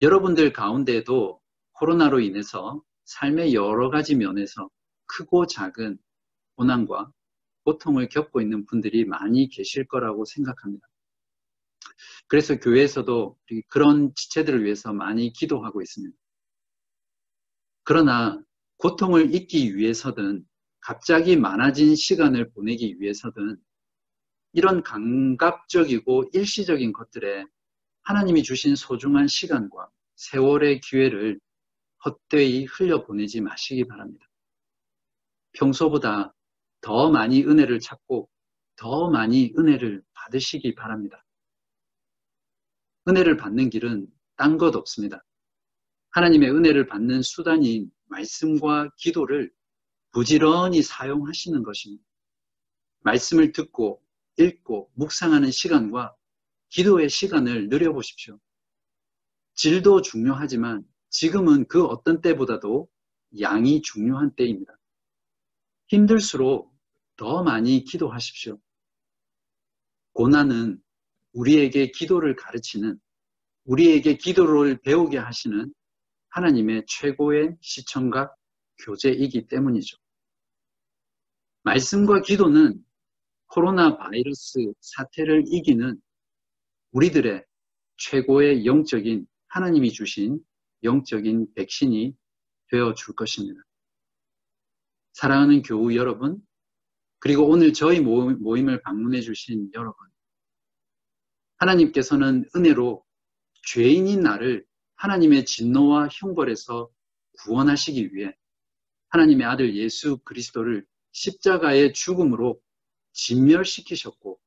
여러분들 0.02 0.54
가운데도 0.54 1.42
코로나로 1.74 2.20
인해서 2.20 2.84
삶의 3.06 3.54
여러 3.54 3.90
가지 3.90 4.16
면에서 4.16 4.70
크고 5.08 5.48
작은 5.48 5.98
고난과 6.56 7.12
고통을 7.64 8.10
겪고 8.10 8.42
있는 8.42 8.66
분들이 8.66 9.06
많이 9.06 9.50
계실 9.50 9.88
거라고 9.88 10.26
생각합니다. 10.26 10.88
그래서 12.28 12.58
교회에서도 12.58 13.38
그런 13.70 14.14
지체들을 14.14 14.64
위해서 14.64 14.94
많이 14.94 15.32
기도하고 15.34 15.82
있습니다. 15.82 16.16
그러나 17.84 18.42
고통을 18.78 19.34
잊기 19.34 19.78
위해서든 19.78 20.46
갑자기 20.80 21.36
많아진 21.38 21.96
시간을 21.96 22.52
보내기 22.52 22.98
위해서든 23.00 23.58
이런 24.54 24.84
감각적이고 24.84 26.26
일시적인 26.34 26.94
것들에 26.94 27.46
하나님이 28.08 28.42
주신 28.42 28.78
소중한 28.78 29.28
시간과 29.28 29.90
세월의 30.16 30.80
기회를 30.80 31.42
헛되이 32.06 32.64
흘려보내지 32.64 33.42
마시기 33.42 33.86
바랍니다. 33.86 34.26
평소보다 35.52 36.34
더 36.80 37.12
많이 37.12 37.44
은혜를 37.44 37.82
찾고 37.82 38.30
더 38.78 39.10
많이 39.10 39.54
은혜를 39.58 40.02
받으시기 40.14 40.74
바랍니다. 40.76 41.26
은혜를 43.10 43.36
받는 43.36 43.70
길은 43.72 44.08
딴 44.38 44.58
것 44.58 44.74
없습니다. 44.78 45.26
하나님의 46.12 46.50
은혜를 46.52 46.88
받는 46.88 47.22
수단인 47.24 47.92
말씀과 48.06 48.90
기도를 48.96 49.52
부지런히 50.12 50.82
사용하시는 50.82 51.62
것입니다. 51.62 52.06
말씀을 53.00 53.52
듣고 53.52 54.02
읽고 54.38 54.92
묵상하는 54.94 55.52
시간과 55.52 56.16
기도의 56.70 57.10
시간을 57.10 57.70
늘려보십시오. 57.70 58.40
질도 59.56 60.02
중요하지만 60.02 60.84
지금은 61.10 61.68
그 61.68 61.86
어떤 61.86 62.22
때보다도 62.22 62.88
양이 63.40 63.82
중요한 63.82 64.34
때입니다. 64.36 64.78
힘들수록 65.88 66.74
더 67.16 67.44
많이 67.44 67.84
기도하십시오. 67.84 68.60
고난은 70.14 70.82
우리에게 71.34 71.92
기도를 71.92 72.36
가르치는, 72.36 73.00
우리에게 73.66 74.18
기도를 74.18 74.80
배우게 74.82 75.18
하시는 75.18 75.74
하나님의 76.30 76.86
최고의 76.88 77.58
시청각 77.62 78.36
교재이기 78.84 79.48
때문이죠. 79.48 79.98
말씀과 81.64 82.22
기도는 82.22 82.84
코로나 83.48 83.98
바이러스 83.98 84.60
사태를 84.80 85.44
이기는 85.48 86.00
우리들의 86.98 87.46
최고의 87.98 88.66
영적인 88.66 89.28
하나님이 89.50 89.92
주신 89.92 90.40
영적인 90.82 91.54
백신이 91.54 92.16
되어 92.72 92.96
줄 92.96 93.14
것입니다. 93.14 93.62
사랑하는 95.14 95.62
교우 95.62 95.96
여러분, 95.96 96.40
그리고 97.20 97.48
오늘 97.48 97.74
저희 97.74 98.00
모임을 98.00 98.82
방문해 98.82 99.22
주신 99.22 99.70
여러분, 99.76 99.96
하나님께서는 101.58 102.50
은혜로 102.56 103.06
죄인인 103.68 104.22
나를 104.22 104.66
하나님의 104.96 105.46
진노와 105.46 106.10
형벌에서 106.12 106.90
구원하시기 107.44 108.16
위해 108.16 108.36
하나님의 109.10 109.46
아들 109.46 109.76
예수 109.76 110.18
그리스도를 110.24 110.84
십자가의 111.12 111.94
죽음으로 111.94 112.60
진멸시키셨고 113.14 114.40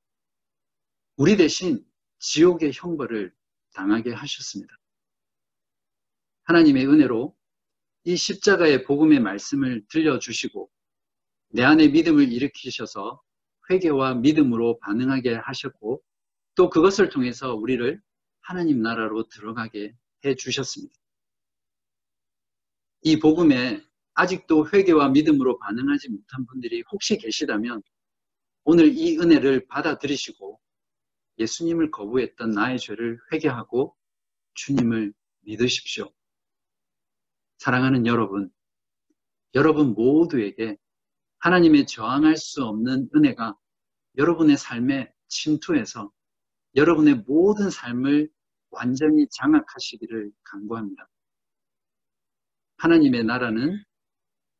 우리 1.16 1.36
대신 1.36 1.84
지옥의 2.20 2.72
형벌을 2.74 3.34
당하게 3.72 4.12
하셨습니다. 4.12 4.72
하나님의 6.44 6.86
은혜로 6.86 7.36
이 8.04 8.16
십자가의 8.16 8.84
복음의 8.84 9.20
말씀을 9.20 9.84
들려주시고 9.88 10.70
내 11.48 11.62
안에 11.62 11.88
믿음을 11.88 12.30
일으키셔서 12.32 13.20
회개와 13.70 14.14
믿음으로 14.14 14.78
반응하게 14.80 15.34
하셨고 15.34 16.02
또 16.54 16.70
그것을 16.70 17.08
통해서 17.08 17.54
우리를 17.54 18.00
하나님 18.40 18.82
나라로 18.82 19.28
들어가게 19.28 19.94
해 20.24 20.34
주셨습니다. 20.34 20.94
이 23.02 23.18
복음에 23.18 23.82
아직도 24.14 24.68
회개와 24.68 25.10
믿음으로 25.10 25.58
반응하지 25.58 26.10
못한 26.10 26.44
분들이 26.46 26.82
혹시 26.90 27.16
계시다면 27.16 27.82
오늘 28.64 28.94
이 28.94 29.18
은혜를 29.18 29.66
받아들이시고 29.68 30.60
예수님을 31.40 31.90
거부했던 31.90 32.50
나의 32.50 32.78
죄를 32.78 33.18
회개하고 33.32 33.96
주님을 34.54 35.12
믿으십시오. 35.40 36.12
사랑하는 37.58 38.06
여러분, 38.06 38.50
여러분 39.54 39.94
모두에게 39.94 40.76
하나님의 41.38 41.86
저항할 41.86 42.36
수 42.36 42.64
없는 42.64 43.08
은혜가 43.14 43.56
여러분의 44.18 44.56
삶에 44.56 45.12
침투해서 45.28 46.12
여러분의 46.76 47.24
모든 47.26 47.70
삶을 47.70 48.30
완전히 48.70 49.26
장악하시기를 49.30 50.30
간구합니다. 50.44 51.08
하나님의 52.76 53.24
나라는 53.24 53.82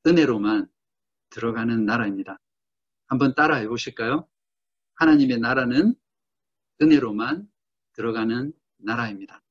은혜로만 0.06 0.68
들어가는 1.30 1.84
나라입니다. 1.84 2.38
한번 3.06 3.34
따라해 3.34 3.68
보실까요? 3.68 4.26
하나님의 4.94 5.38
나라는 5.38 5.94
은혜로만 6.82 7.48
들어가는 7.92 8.52
나라입니다. 8.78 9.42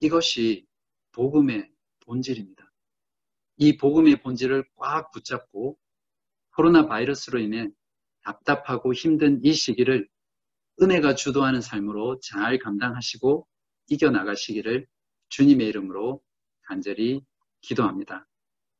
이것이 0.00 0.66
복음의 1.12 1.70
본질입니다. 2.00 2.70
이 3.58 3.76
복음의 3.76 4.22
본질을 4.22 4.64
꽉 4.76 5.10
붙잡고 5.12 5.78
코로나 6.54 6.86
바이러스로 6.86 7.38
인해 7.38 7.70
답답하고 8.22 8.92
힘든 8.92 9.40
이 9.44 9.52
시기를 9.52 10.08
은혜가 10.80 11.14
주도하는 11.14 11.60
삶으로 11.60 12.18
잘 12.20 12.58
감당하시고 12.58 13.46
이겨나가시기를 13.88 14.86
주님의 15.28 15.68
이름으로 15.68 16.22
간절히 16.62 17.22
기도합니다. 17.60 18.26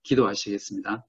기도하시겠습니다. 0.03 1.07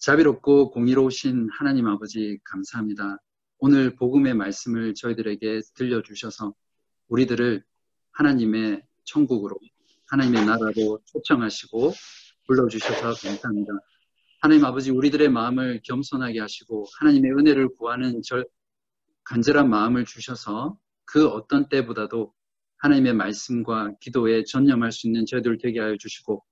자비롭고 0.00 0.70
공의로우신 0.70 1.50
하나님 1.52 1.86
아버지 1.86 2.38
감사합니다. 2.44 3.18
오늘 3.58 3.94
복음의 3.96 4.32
말씀을 4.32 4.94
저희들에게 4.94 5.60
들려주셔서 5.74 6.54
우리들을 7.08 7.62
하나님의 8.12 8.82
천국으로 9.04 9.58
하나님의 10.06 10.46
나라로 10.46 11.00
초청하시고 11.04 11.92
불러주셔서 12.46 13.28
감사합니다. 13.28 13.74
하나님 14.40 14.64
아버지 14.64 14.90
우리들의 14.90 15.28
마음을 15.28 15.82
겸손하게 15.84 16.40
하시고 16.40 16.86
하나님의 16.98 17.32
은혜를 17.32 17.68
구하는 17.76 18.22
절 18.22 18.46
간절한 19.24 19.68
마음을 19.68 20.06
주셔서 20.06 20.78
그 21.04 21.28
어떤 21.28 21.68
때보다도 21.68 22.32
하나님의 22.78 23.12
말씀과 23.12 23.92
기도에 24.00 24.44
전념할 24.44 24.92
수 24.92 25.08
있는 25.08 25.26
저희들 25.26 25.58
되게 25.58 25.78
하여 25.78 25.98
주시고 25.98 26.42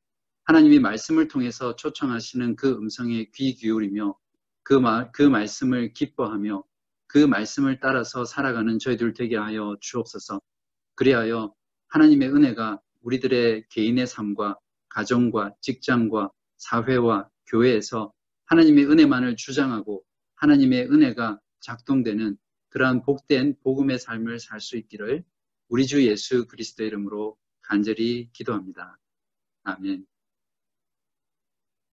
하나님이 0.48 0.78
말씀을 0.78 1.28
통해서 1.28 1.76
초청하시는 1.76 2.56
그 2.56 2.70
음성에 2.70 3.26
귀 3.34 3.54
기울이며 3.54 4.16
그, 4.62 4.72
마, 4.72 5.10
그 5.10 5.22
말씀을 5.22 5.92
기뻐하며 5.92 6.64
그 7.06 7.18
말씀을 7.18 7.80
따라서 7.80 8.24
살아가는 8.24 8.78
저희들 8.78 9.12
되게 9.12 9.36
하여 9.36 9.76
주옵소서. 9.82 10.40
그리하여 10.94 11.54
하나님의 11.88 12.30
은혜가 12.30 12.80
우리들의 13.02 13.66
개인의 13.68 14.06
삶과 14.06 14.58
가정과 14.88 15.54
직장과 15.60 16.30
사회와 16.56 17.28
교회에서 17.48 18.10
하나님의 18.46 18.86
은혜만을 18.90 19.36
주장하고 19.36 20.02
하나님의 20.36 20.90
은혜가 20.90 21.40
작동되는 21.60 22.38
그러한 22.70 23.02
복된 23.02 23.58
복음의 23.62 23.98
삶을 23.98 24.40
살 24.40 24.62
수 24.62 24.78
있기를 24.78 25.24
우리 25.68 25.84
주 25.84 26.06
예수 26.06 26.46
그리스도 26.46 26.84
이름으로 26.84 27.36
간절히 27.60 28.30
기도합니다. 28.32 28.98
아멘. 29.64 30.06